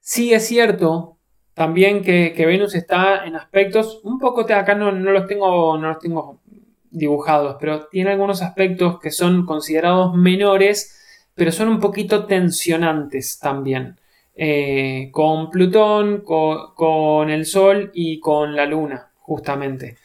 [0.00, 1.18] Sí es cierto
[1.54, 6.40] también que, Venus está en aspectos, un poco acá no, los tengo, no los tengo
[6.88, 13.98] dibujados, pero tiene algunos aspectos que son considerados menores, pero son un poquito tensionantes también.
[14.36, 19.96] Eh, con Plutón, con el Sol y con la Luna, justamente.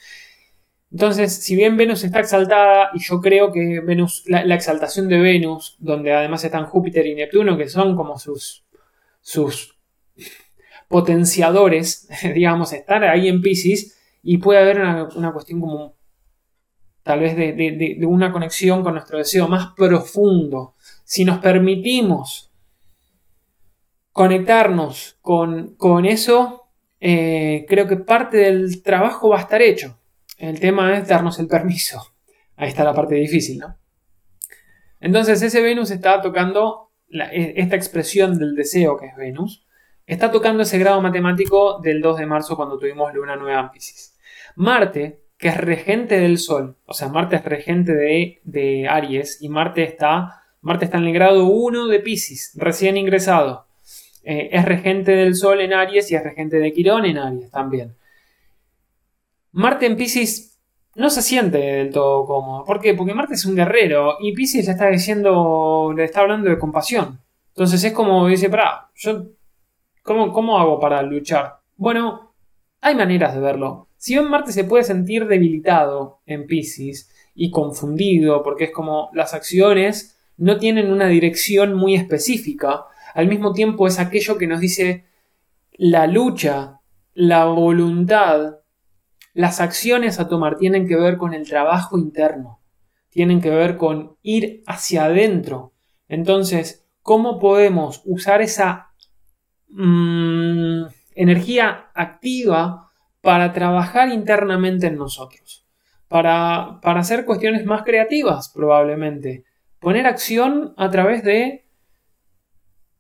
[0.93, 5.75] Entonces, si bien Venus está exaltada, y yo creo que Venus, la, exaltación de Venus,
[5.79, 8.63] donde además están Júpiter y Neptuno, que son como sus,
[9.19, 9.75] sus
[10.88, 14.82] potenciadores, digamos, estar ahí en Pisces, y puede haber
[15.15, 15.95] una, cuestión como
[17.01, 20.75] tal vez de, una conexión con nuestro deseo más profundo.
[21.03, 22.51] Si nos permitimos
[24.12, 26.67] conectarnos con, eso,
[26.99, 29.97] eh, creo que parte del trabajo va a estar hecho.
[30.49, 32.06] El tema es darnos el permiso.
[32.58, 33.77] Ahí está la parte difícil, ¿no?
[34.99, 39.65] Entonces ese Venus está tocando e, esta expresión del deseo que es Venus,
[40.06, 44.17] está tocando ese grado matemático del 2 de marzo cuando tuvimos luna nueva en Pisces.
[44.58, 47.93] Marte, que es regente del Sol, o sea, Marte es regente
[48.43, 53.67] de, Aries y Marte está, Marte está en el grado 1 de Pisces, recién ingresado.
[54.25, 57.95] eh, es regente del Sol en Aries y es regente de Quirón en Aries también.
[59.53, 60.59] Marte en Pisces
[60.95, 62.65] no se siente del todo cómodo.
[62.65, 62.93] ¿Por qué?
[62.95, 67.19] Porque Marte es un guerrero y Pisces le está diciendo, le está hablando de compasión.
[67.49, 69.27] Entonces es como dice, para, yo,
[70.01, 71.59] ¿cómo, ¿cómo hago para luchar?
[71.75, 72.33] Bueno,
[72.81, 73.89] hay maneras de verlo.
[73.95, 79.35] Si bien Marte se puede sentir debilitado en Pisces y confundido, porque es como las
[79.35, 85.05] acciones no tienen una dirección muy específica, al mismo tiempo es aquello que nos dice
[85.73, 86.79] la lucha,
[87.13, 88.55] la voluntad,
[89.33, 92.61] las acciones a tomar tienen que ver con el trabajo interno,
[93.09, 95.73] tienen que ver con ir hacia adentro.
[96.07, 98.91] Entonces, ¿cómo podemos usar esa
[99.69, 100.83] mm,
[101.15, 102.91] energía activa
[103.21, 105.65] para trabajar internamente en nosotros,
[106.07, 109.45] para, para hacer cuestiones más creativas probablemente,
[109.79, 111.65] poner acción a través de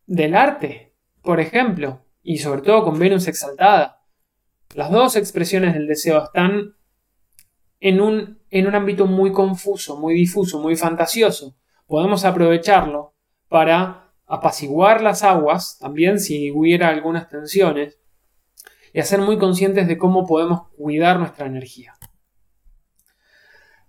[0.05, 4.02] del arte, por ejemplo, y sobre todo con Venus exaltada.
[4.75, 6.75] Las dos expresiones del deseo están
[7.79, 11.55] en un, en un ámbito muy confuso, muy difuso, muy fantasioso.
[11.85, 13.13] Podemos aprovecharlo
[13.49, 17.99] para apaciguar las aguas, también si hubiera algunas tensiones,
[18.93, 21.93] y a ser muy conscientes de cómo podemos cuidar nuestra energía.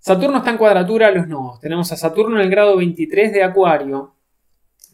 [0.01, 1.61] Saturno está en cuadratura a los nodos.
[1.61, 4.17] Tenemos a Saturno en el grado 23 de Acuario.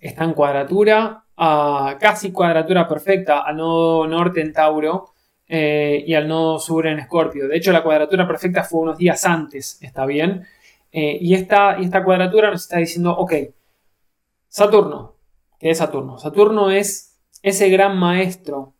[0.00, 5.14] Está en cuadratura, a casi cuadratura perfecta al nodo norte en Tauro
[5.52, 7.48] eh, y al nodo sur en Escorpio.
[7.48, 10.46] De hecho, la cuadratura perfecta fue unos días antes, ¿está bien?
[10.92, 13.32] Eh, y, esta, y esta cuadratura nos está diciendo, ok,
[14.46, 15.16] Saturno,
[15.58, 16.18] ¿qué es Saturno?
[16.18, 18.74] Saturno es ese gran maestro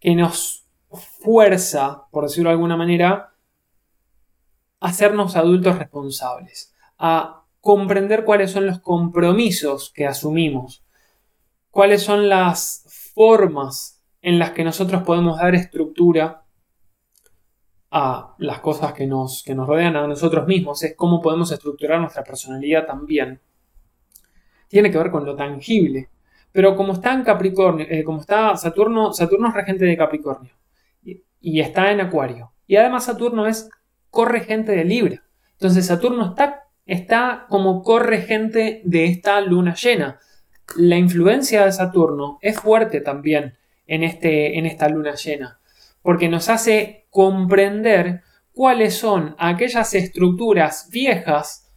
[0.00, 3.32] que nos fuerza, por decirlo de alguna manera,
[4.80, 10.84] a hacernos adultos responsables, a comprender cuáles son los compromisos que asumimos,
[11.70, 16.44] cuáles son las formas en las que nosotros podemos dar estructura
[17.90, 22.00] a las cosas que nos, que nos rodean a nosotros mismos, es cómo podemos estructurar
[22.00, 23.40] nuestra personalidad también.
[24.68, 26.08] Tiene que ver con lo tangible.
[26.52, 30.54] Pero como está en Capricornio, eh, como está Saturno, Saturno es regente de Capricornio
[31.40, 32.52] y está en Acuario.
[32.66, 33.68] Y además Saturno es
[34.10, 35.22] corregente de Libra.
[35.52, 40.20] Entonces Saturno está, está como corregente de esta luna llena.
[40.76, 45.60] La influencia de Saturno es fuerte también en, este, en esta luna llena,
[46.02, 51.70] porque nos hace comprender cuáles son aquellas estructuras viejas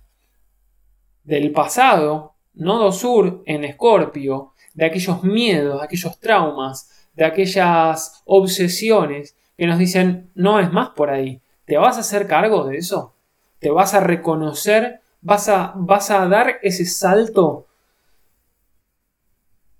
[1.23, 9.35] del pasado, nodo sur en Escorpio, de aquellos miedos, de aquellos traumas, de aquellas obsesiones
[9.57, 13.15] que nos dicen, no es más por ahí, ¿te vas a hacer cargo de eso?
[13.59, 15.01] ¿Te vas a reconocer?
[15.21, 17.67] ¿Vas a, vas a dar ese salto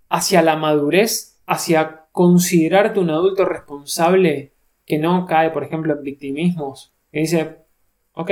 [0.10, 4.54] hacia la madurez, hacia considerarte un adulto responsable
[4.86, 6.94] que no cae, por ejemplo, en victimismos?
[7.12, 7.58] Que dice,
[8.14, 8.32] ok,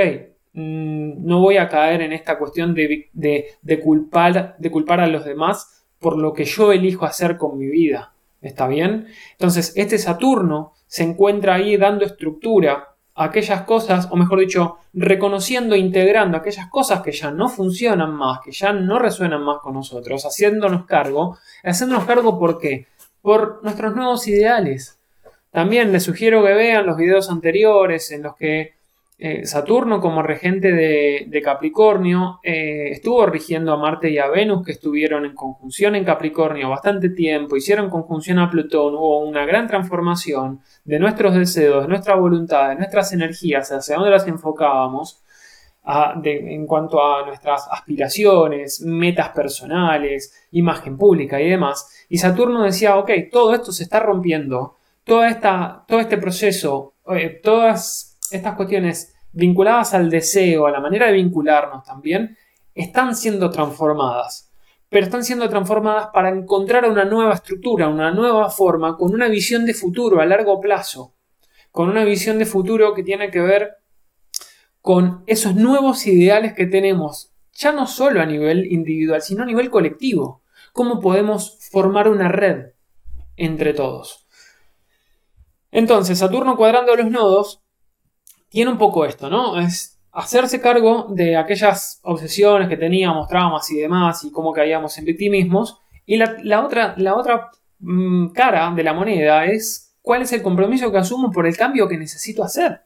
[0.53, 3.09] mm, no voy a caer en esta cuestión de,
[3.83, 8.13] culpar, de culpar a los demás por lo que yo elijo hacer con mi vida.
[8.41, 9.07] ¿Está bien?
[9.33, 15.75] Entonces, este Saturno se encuentra ahí dando estructura a aquellas cosas, o mejor dicho, reconociendo
[15.75, 19.73] e integrando aquellas cosas que ya no funcionan más, que ya no resuenan más con
[19.73, 21.37] nosotros, haciéndonos cargo.
[21.63, 22.87] Haciéndonos cargo por qué?
[23.23, 24.99] Por nuestros nuevos ideales.
[25.49, 28.73] También les sugiero que vean los videos anteriores en los que
[29.25, 34.73] eh, Saturno como regente de, Capricornio eh, estuvo rigiendo a Marte y a Venus que
[34.73, 40.59] estuvieron en conjunción en Capricornio bastante tiempo, hicieron conjunción a Plutón, hubo una gran transformación
[40.83, 45.22] de nuestros deseos, de nuestra voluntad, de nuestras energías, hacia dónde las enfocábamos
[45.85, 52.05] en cuanto a nuestras aspiraciones, metas personales, imagen pública y demás.
[52.09, 57.41] Y Saturno decía, ok, todo esto se está rompiendo, toda esta, todo este proceso, eh,
[57.43, 62.37] todas estas cuestiones vinculadas al deseo, a la manera de vincularnos también,
[62.73, 64.51] están siendo transformadas.
[64.87, 69.65] Pero están siendo transformadas para encontrar una nueva estructura, una nueva forma, con una visión
[69.65, 71.15] de futuro a largo plazo.
[71.71, 73.82] Con una visión de futuro que tiene que ver
[74.83, 79.69] con esos nuevos ideales que tenemos, ya no solo a nivel individual, sino a nivel
[79.69, 80.41] colectivo.
[80.73, 82.73] Cómo podemos formar una red
[83.37, 84.27] entre todos.
[85.71, 87.63] Entonces, Saturno cuadrando los nodos
[88.49, 89.57] tiene un poco esto, ¿no?
[89.57, 95.05] Es hacerse cargo de aquellas obsesiones que teníamos, traumas y demás, y cómo caíamos en
[95.05, 95.79] victimismos.
[96.05, 100.91] Y la, otra, la otra mm, cara de la moneda es cuál es el compromiso
[100.91, 102.81] que asumo por el cambio que necesito hacer.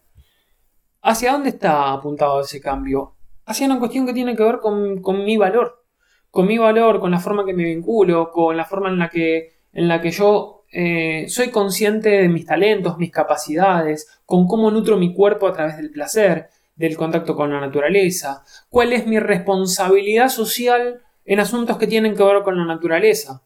[1.02, 3.16] ¿Hacia dónde está apuntado ese cambio?
[3.46, 5.86] Hacia una cuestión que tiene que ver con, mi valor.
[6.30, 9.58] Con mi valor, con la forma que me vinculo, con la forma en la que
[9.74, 14.98] en la que yo eh, soy consciente de mis talentos, mis capacidades, con cómo nutro
[14.98, 20.30] mi cuerpo a través del placer, del contacto con la naturaleza, cuál es mi responsabilidad
[20.30, 23.44] social en asuntos que tienen que ver con la naturaleza.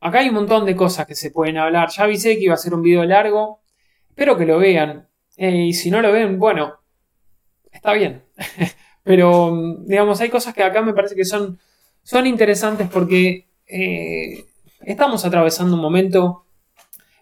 [0.00, 1.88] Acá hay un montón de cosas que se pueden hablar.
[1.90, 3.60] Ya avisé que iba a ser un video largo.
[4.08, 5.07] Espero que lo vean.
[5.38, 6.74] Eh, y si no lo ven, bueno,
[7.70, 8.24] está bien.
[9.04, 11.58] Pero, digamos, hay cosas que acá me parece que son,
[12.02, 14.44] son interesantes porque eh,
[14.80, 16.44] estamos atravesando un momento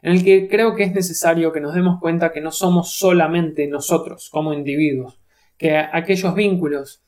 [0.01, 3.67] en el que creo que es necesario que nos demos cuenta que no somos solamente
[3.67, 5.21] nosotros como individuos,
[5.59, 7.03] que aquellos vínculos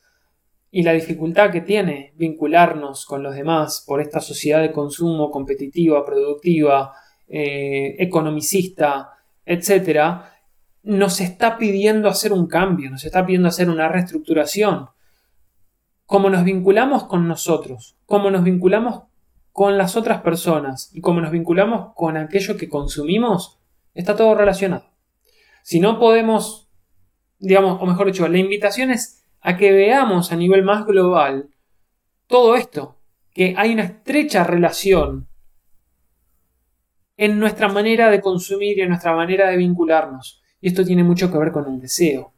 [0.71, 6.05] y la dificultad que tiene vincularnos con los demás por esta sociedad de consumo competitiva,
[6.05, 6.93] productiva,
[7.27, 9.11] eh, economicista,
[9.47, 10.38] etc.,
[10.89, 14.89] nos está pidiendo hacer un cambio, nos está pidiendo hacer una reestructuración.
[16.07, 19.03] Cómo nos vinculamos con nosotros, cómo nos vinculamos
[19.53, 23.61] con las otras personas y cómo nos vinculamos con aquello que consumimos,
[23.93, 24.91] está todo relacionado.
[25.63, 26.71] Si no podemos,
[27.39, 31.51] digamos, o mejor dicho, la invitación es a que veamos a nivel más global
[32.27, 32.99] todo esto,
[33.35, 35.29] que hay una estrecha relación
[37.19, 40.43] en nuestra manera de consumir y en nuestra manera de vincularnos.
[40.61, 42.33] Y esto tiene mucho que ver con el deseo.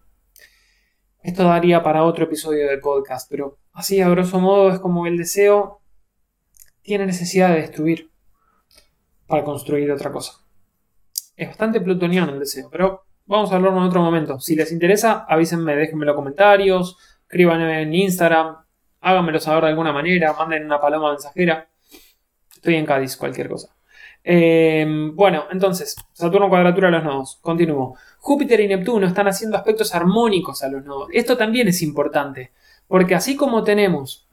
[1.23, 5.16] Esto daría para otro episodio del podcast, pero así a grosso modo es como el
[5.18, 5.81] deseo
[6.83, 8.11] tiene necesidad de destruir
[9.27, 10.33] para construir otra cosa.
[11.37, 14.41] Es bastante plutoniano el deseo, pero vamos a hablarlo en otro momento.
[14.41, 18.57] Si les interesa, avísenme, déjenme los comentarios, escríbanme en Instagram,
[19.01, 21.68] háganmelo saber de alguna manera, manden una paloma mensajera.
[22.55, 23.75] Estoy en Cádiz, cualquier cosa.
[24.23, 27.39] Eh, bueno, entonces, Saturno cuadratura a los nodos.
[27.41, 27.97] Continúo.
[28.18, 31.09] Júpiter y Neptuno están haciendo aspectos armónicos a los nodos.
[31.12, 32.53] Esto también es importante,
[32.87, 34.27] porque así como tenemos...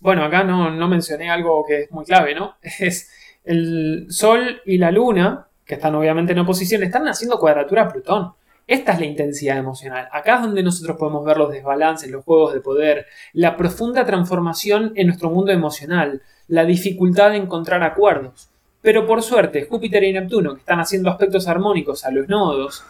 [0.00, 2.56] Bueno, acá no, no mencioné algo que es muy clave, ¿no?
[2.78, 3.10] Es
[3.44, 8.32] el Sol y la Luna, que están obviamente en oposición, están haciendo cuadratura a Plutón.
[8.66, 10.08] Esta es la intensidad emocional.
[10.12, 14.92] Acá es donde nosotros podemos ver los desbalances, los juegos de poder, la profunda transformación
[14.96, 18.50] en nuestro mundo emocional, la dificultad de encontrar acuerdos.
[18.86, 22.84] Pero por suerte, Júpiter y Neptuno, que están haciendo aspectos armónicos a los nodos,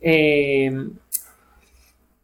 [0.00, 0.70] eh,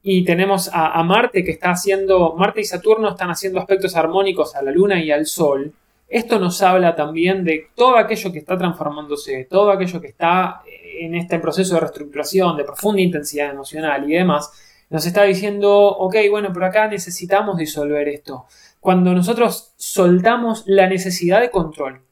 [0.00, 4.62] y tenemos a, Marte que está haciendo, Marte y Saturno están haciendo aspectos armónicos a
[4.62, 5.72] la Luna y al Sol.
[6.08, 10.62] Esto nos habla también de todo aquello que está transformándose, todo aquello que está
[11.00, 14.52] en este proceso de reestructuración, de profunda intensidad emocional y demás.
[14.88, 18.46] Nos está diciendo, ok, bueno, pero acá necesitamos disolver esto.
[18.78, 22.05] Cuando nosotros soltamos la necesidad de control,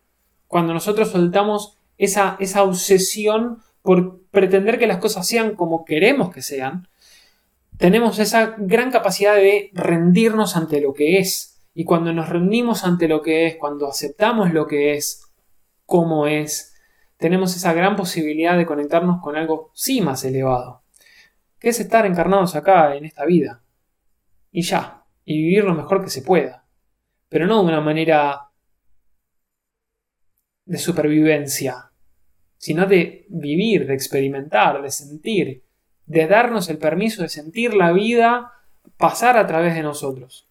[0.54, 6.42] cuando nosotros soltamos esa, esa obsesión por pretender que las cosas sean como queremos que
[6.42, 6.86] sean,
[7.76, 11.60] tenemos esa gran capacidad de rendirnos ante lo que es.
[11.74, 15.26] Y cuando nos rendimos ante lo que es, cuando aceptamos lo que es,
[15.86, 16.76] como es,
[17.16, 20.84] tenemos esa gran posibilidad de conectarnos con algo sí más elevado,
[21.58, 23.64] que es estar encarnados acá en esta vida.
[24.52, 26.64] Y ya, y vivir lo mejor que se pueda.
[27.28, 28.50] Pero no de una manera
[30.64, 31.90] de supervivencia,
[32.56, 35.62] sino de vivir, de experimentar, de sentir,
[36.06, 38.52] de darnos el permiso de sentir la vida
[38.96, 40.48] pasar a través de nosotros.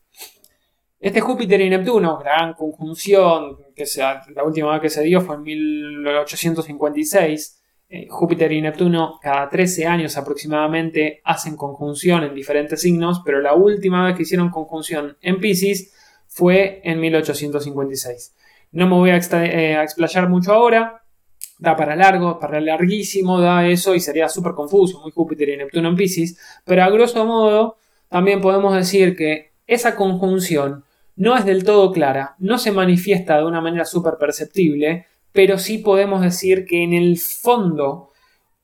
[0.99, 3.86] Este Júpiter y Neptuno, gran conjunción, que
[4.34, 7.59] la última vez que se dio fue en 1856.
[7.89, 13.53] Eh, Júpiter y Neptuno cada 13 años aproximadamente hacen conjunción en diferentes signos, pero la
[13.53, 15.93] última vez que hicieron conjunción en Pisces
[16.28, 18.34] fue en 1856.
[18.74, 21.01] No me voy eh, a, explayar mucho ahora.
[21.59, 25.89] Da para largo, para larguísimo, da eso y sería súper confuso, muy Júpiter y Neptuno
[25.89, 26.38] en Pisces.
[26.65, 27.78] Pero a grosso modo,
[28.09, 30.84] también podemos decir que esa conjunción
[31.15, 35.78] no es del todo clara, no se manifiesta de una manera súper perceptible, pero sí
[35.78, 38.09] podemos decir que en el fondo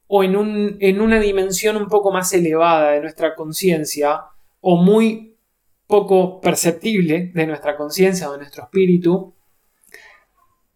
[0.08, 4.24] o en, un, en una dimensión un poco más elevada de nuestra conciencia
[4.62, 5.36] o muy
[5.86, 9.34] poco perceptible de nuestra conciencia o de nuestro espíritu,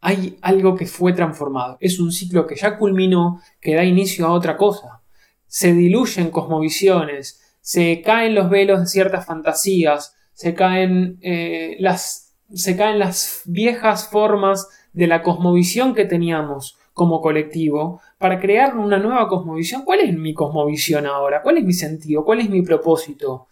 [0.05, 1.77] hay algo que fue transformado.
[1.79, 5.01] Es un ciclo que ya culminó, que da inicio a otra cosa.
[5.47, 12.75] Se diluyen cosmovisiones, se caen los velos de ciertas fantasías, se caen, eh, las, se
[12.75, 19.29] caen las viejas formas de la cosmovisión que teníamos como colectivo para crear una nueva
[19.29, 19.85] cosmovisión.
[19.85, 21.41] ¿Cuál es mi cosmovisión ahora?
[21.41, 22.25] ¿Cuál es mi sentido?
[22.25, 23.47] ¿Cuál es mi propósito?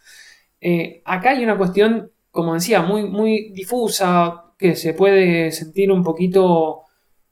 [0.60, 6.04] Eh, acá hay una cuestión, como decía, muy, muy difusa, que se puede sentir un
[6.04, 6.84] poquito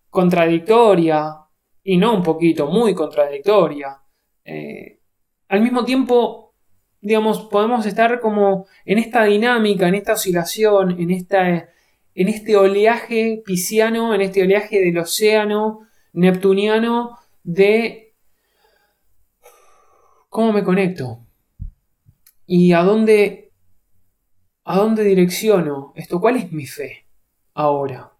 [0.10, 1.36] contradictoria,
[1.84, 4.02] y no un poquito, muy contradictoria.
[4.44, 5.00] Eh,
[5.48, 6.56] al mismo tiempo,
[7.00, 13.44] digamos, podemos estar como en esta dinámica, en esta oscilación, en esta, en este oleaje
[13.46, 18.16] pisciano, en este oleaje del océano neptuniano de
[20.30, 21.28] cómo me conecto
[22.48, 23.52] y a dónde
[24.64, 27.09] a dónde direcciono esto, cuál es mi fe
[27.60, 28.14] ahora.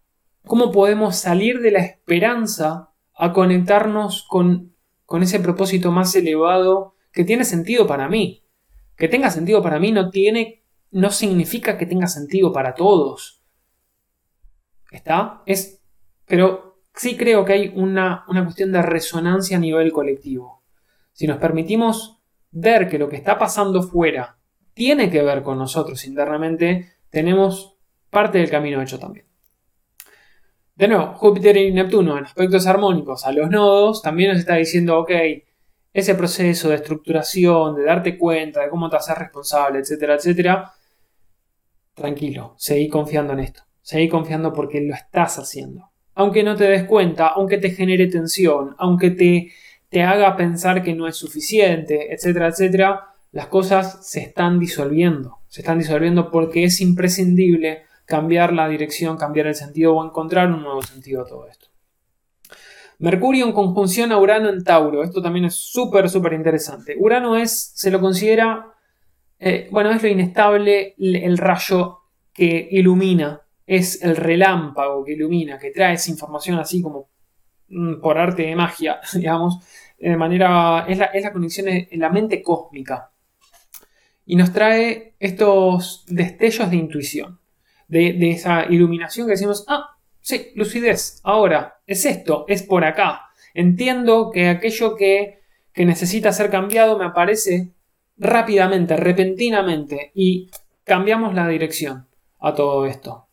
[0.46, 4.74] ¿Cómo podemos salir de la esperanza a conectarnos con,
[5.06, 8.44] con ese propósito más elevado que tiene sentido para mí?
[8.96, 10.60] Que tenga sentido para mí no tiene
[10.92, 13.44] no significa que tenga sentido para todos.
[14.90, 15.42] ¿Está?
[15.46, 15.80] Es,
[16.26, 20.64] pero sí creo que hay una, una cuestión de resonancia a nivel colectivo.
[21.12, 22.20] Si nos permitimos
[22.50, 24.38] ver que lo que está pasando fuera
[24.74, 27.78] tiene que ver con nosotros internamente, tenemos
[28.10, 29.29] parte del camino hecho también.
[30.80, 34.98] De nuevo, Júpiter y Neptuno en aspectos armónicos a los nodos también nos está diciendo,
[34.98, 35.10] ok,
[35.92, 40.72] ese proceso de estructuración, de darte cuenta, de cómo te haces responsable, etcétera, etcétera,
[41.92, 43.62] tranquilo, seguí confiando en esto.
[43.82, 45.90] Seguí confiando porque lo estás haciendo.
[46.14, 49.52] Aunque no te des cuenta, aunque te genere tensión, aunque te,
[49.90, 53.00] te haga pensar que no es suficiente, etcétera, etcétera,
[53.32, 55.40] las cosas se están disolviendo.
[55.46, 60.62] Se están disolviendo porque es imprescindible cambiar la dirección, cambiar el sentido o encontrar un
[60.62, 61.68] nuevo sentido a todo esto.
[62.98, 65.02] Mercurio en conjunción a Urano en Tauro.
[65.02, 66.96] Esto también es súper, súper interesante.
[66.98, 68.74] Urano es, se lo considera
[69.42, 72.00] eh, bueno, es lo inestable, el rayo
[72.32, 77.08] que ilumina, es el relámpago que ilumina, que trae esa información así como
[77.68, 79.64] mm, por arte de magia, digamos,
[79.98, 83.12] de manera, es la, conexión en la mente cósmica.
[84.26, 87.39] Y nos trae estos destellos de intuición,
[87.90, 93.28] de, esa iluminación que decimos, ah, sí, lucidez, ahora, es esto, es por acá.
[93.52, 95.40] Entiendo que aquello que,
[95.72, 97.72] que necesita ser cambiado me aparece
[98.16, 100.50] rápidamente, repentinamente y
[100.84, 102.06] cambiamos la dirección
[102.38, 103.26] a todo esto.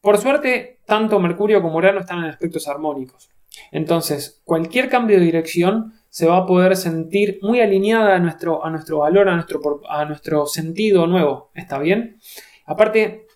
[0.00, 3.30] Por suerte, tanto Mercurio como Urano están en aspectos armónicos.
[3.70, 8.70] Entonces, cualquier cambio de dirección se va a poder sentir muy alineada a nuestro, a
[8.70, 11.50] nuestro valor, a nuestro, a nuestro sentido nuevo.
[11.54, 12.18] ¿Está bien?
[12.66, 13.26] Aparte,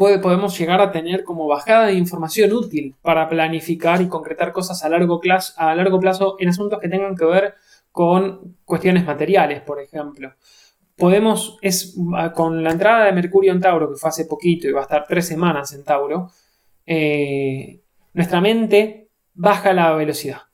[0.00, 4.82] puede, podemos llegar a tener como bajada de información útil para planificar y concretar cosas
[4.82, 7.54] a largo, plazo, a largo plazo en asuntos que tengan que ver
[7.92, 10.32] con cuestiones materiales, por ejemplo.
[10.96, 14.72] Podemos, es, ah, con la entrada de Mercurio en Tauro, que fue hace poquito y
[14.72, 16.30] va a estar tres semanas en Tauro,
[16.86, 17.82] eh,
[18.14, 20.44] nuestra mente baja la velocidad.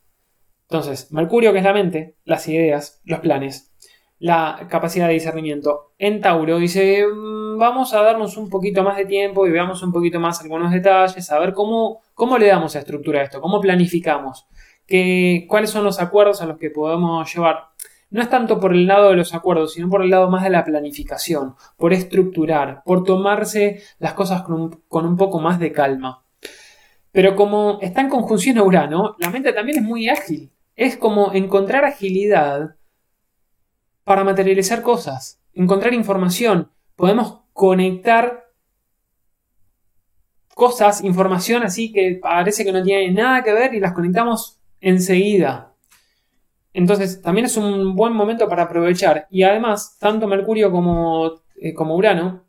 [0.63, 3.76] Entonces, Mercurio, que es la mente, las ideas, los planes,
[4.19, 5.93] la capacidad de discernimiento.
[5.99, 9.93] En Tauro dice, mm, vamos a darnos un poquito más de tiempo y veamos un
[9.93, 13.61] poquito más algunos detalles, a ver cómo, cómo le damos a estructura a esto, cómo
[13.61, 14.47] planificamos
[15.49, 17.71] cuáles son los acuerdos a los que podemos llevar.
[18.11, 20.51] No es tanto por el lado de los acuerdos, sino por el lado más de
[20.51, 26.25] la planificación, por estructurar, por tomarse las cosas con un, poco más de calma.
[27.11, 30.53] Pero como está en conjunción a Urano, la mente también es muy ágil.
[30.77, 32.77] Es como encontrar agilidad
[34.07, 36.71] para materializar cosas, encontrar información.
[36.95, 38.45] Podemos conectar
[40.55, 45.73] cosas, información así que parece que no tiene nada que ver y las conectamos enseguida.
[46.73, 49.27] Entonces, también es un buen momento para aprovechar.
[49.29, 52.45] Y además, tanto Mercurio como, eh, como Urano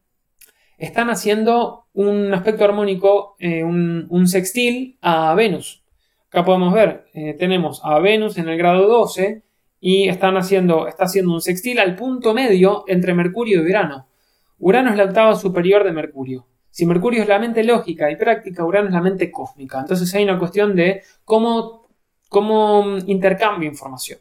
[0.77, 5.83] están haciendo un aspecto armónico, eh, un, sextil a Venus.
[6.27, 9.46] Acá podemos ver, eh, tenemos a Venus en el grado 12
[9.79, 14.07] y están haciendo, está haciendo un sextil al punto medio entre Mercurio y Urano.
[14.59, 16.47] Urano es la octava superior de Mercurio.
[16.69, 19.79] Si Mercurio es la mente lógica y práctica, Urano es la mente cósmica.
[19.79, 21.87] Entonces hay una cuestión de cómo
[22.29, 24.19] cómo intercambio información.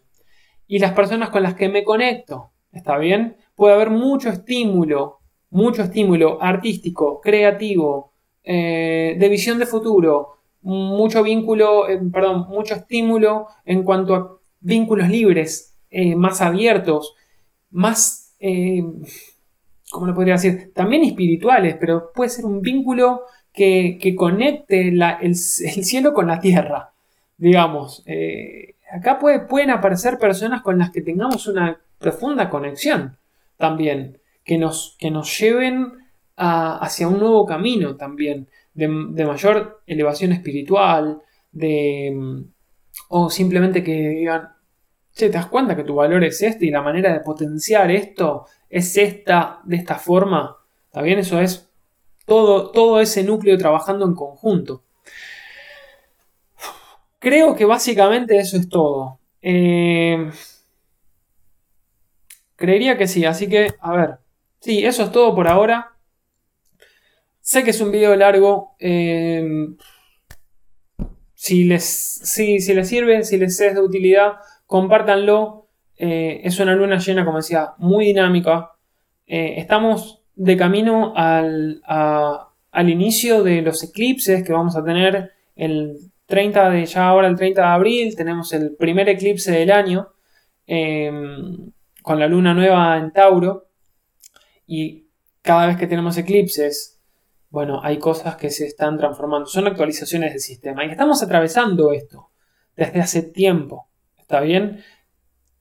[0.67, 3.37] Y las personas con las que me conecto, ¿está bien?
[3.55, 11.89] Puede haber mucho estímulo, mucho estímulo artístico, creativo, eh, de visión de futuro, mucho vínculo,
[11.89, 17.15] eh, perdón, mucho estímulo en cuanto a vínculos libres, eh, más abiertos,
[17.71, 18.37] más,
[19.91, 20.73] ¿cómo lo podría decir?
[20.75, 24.89] También espirituales, pero puede ser un vínculo que, conecte
[25.21, 26.93] el cielo con la tierra
[27.37, 33.17] digamos, eh, acá pueden aparecer personas con las que tengamos una profunda conexión
[33.57, 35.93] también, que nos, que nos lleven
[36.37, 42.45] hacia un nuevo camino también, de, mayor elevación espiritual, de,
[43.09, 44.51] o simplemente que digan,
[45.17, 48.47] che, ¿te das cuenta que tu valor es este y la manera de potenciar esto
[48.69, 50.59] es esta, de esta forma?
[50.91, 51.71] También eso es
[52.27, 54.85] todo, todo ese núcleo trabajando en conjunto.
[57.19, 59.19] Creo que básicamente eso es todo.
[59.41, 60.31] Eh,
[62.55, 64.19] creería que sí, así que, a ver.
[64.61, 65.97] Sí, eso es todo por ahora.
[67.41, 68.77] Sé que es un video largo.
[68.81, 69.69] Eh,
[71.35, 74.37] si, les, si, si les sirve, si les es de utilidad,
[74.67, 75.69] compártanlo.
[75.97, 78.73] Eh, es una luna llena, como decía, muy dinámica.
[79.27, 85.97] Eh, estamos de camino al, al, inicio de los eclipses que vamos a tener el
[86.27, 88.17] 30 de ya ahora el 30 de abril.
[88.17, 90.09] Tenemos el primer eclipse del año
[92.03, 93.69] con la luna nueva en Tauro.
[94.67, 95.07] Y
[95.43, 96.97] cada vez que tenemos eclipses
[97.57, 102.31] bueno, hay cosas que se están transformando, son actualizaciones del sistema y estamos atravesando esto
[102.77, 103.89] desde hace tiempo,
[104.27, 104.83] ¿está bien?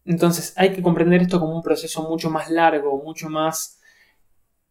[0.05, 3.79] Entonces hay que comprender esto como un proceso mucho más largo, mucho más,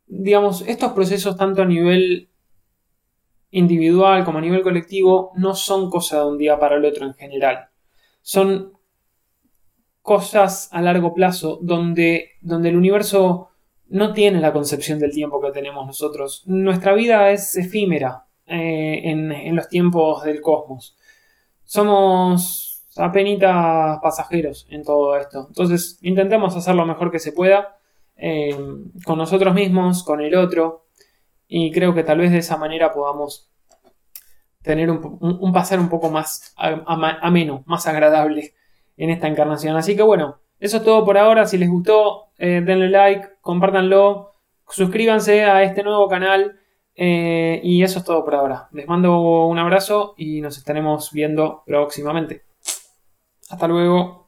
[0.06, 2.28] digamos, estos procesos tanto a nivel
[3.50, 7.14] individual como a nivel colectivo no son cosas de un día para el otro en
[7.14, 7.68] general.
[8.20, 8.72] Son
[10.02, 13.50] cosas a largo plazo donde, donde el universo
[13.88, 16.42] no tiene la concepción del tiempo que tenemos nosotros.
[16.46, 20.96] Nuestra vida es efímera eh, en, los tiempos del cosmos.
[21.62, 25.46] Somos apenas pasajeros en todo esto.
[25.48, 27.78] Entonces intentemos hacer lo mejor que se pueda
[28.16, 28.56] eh,
[29.04, 30.86] con nosotros mismos, con el otro.
[31.46, 33.50] Y creo que tal vez de esa manera podamos
[34.62, 38.54] tener un, pasar un poco más ameno, más agradable
[38.96, 39.76] en esta encarnación.
[39.76, 41.46] Así que bueno, eso es todo por ahora.
[41.46, 44.32] Si les gustó, eh, denle like, compártanlo,
[44.68, 46.58] suscríbanse a este nuevo canal.
[46.96, 48.68] Eh, y eso es todo por ahora.
[48.72, 52.43] Les mando un abrazo y nos estaremos viendo próximamente.
[53.48, 54.23] Hasta luego.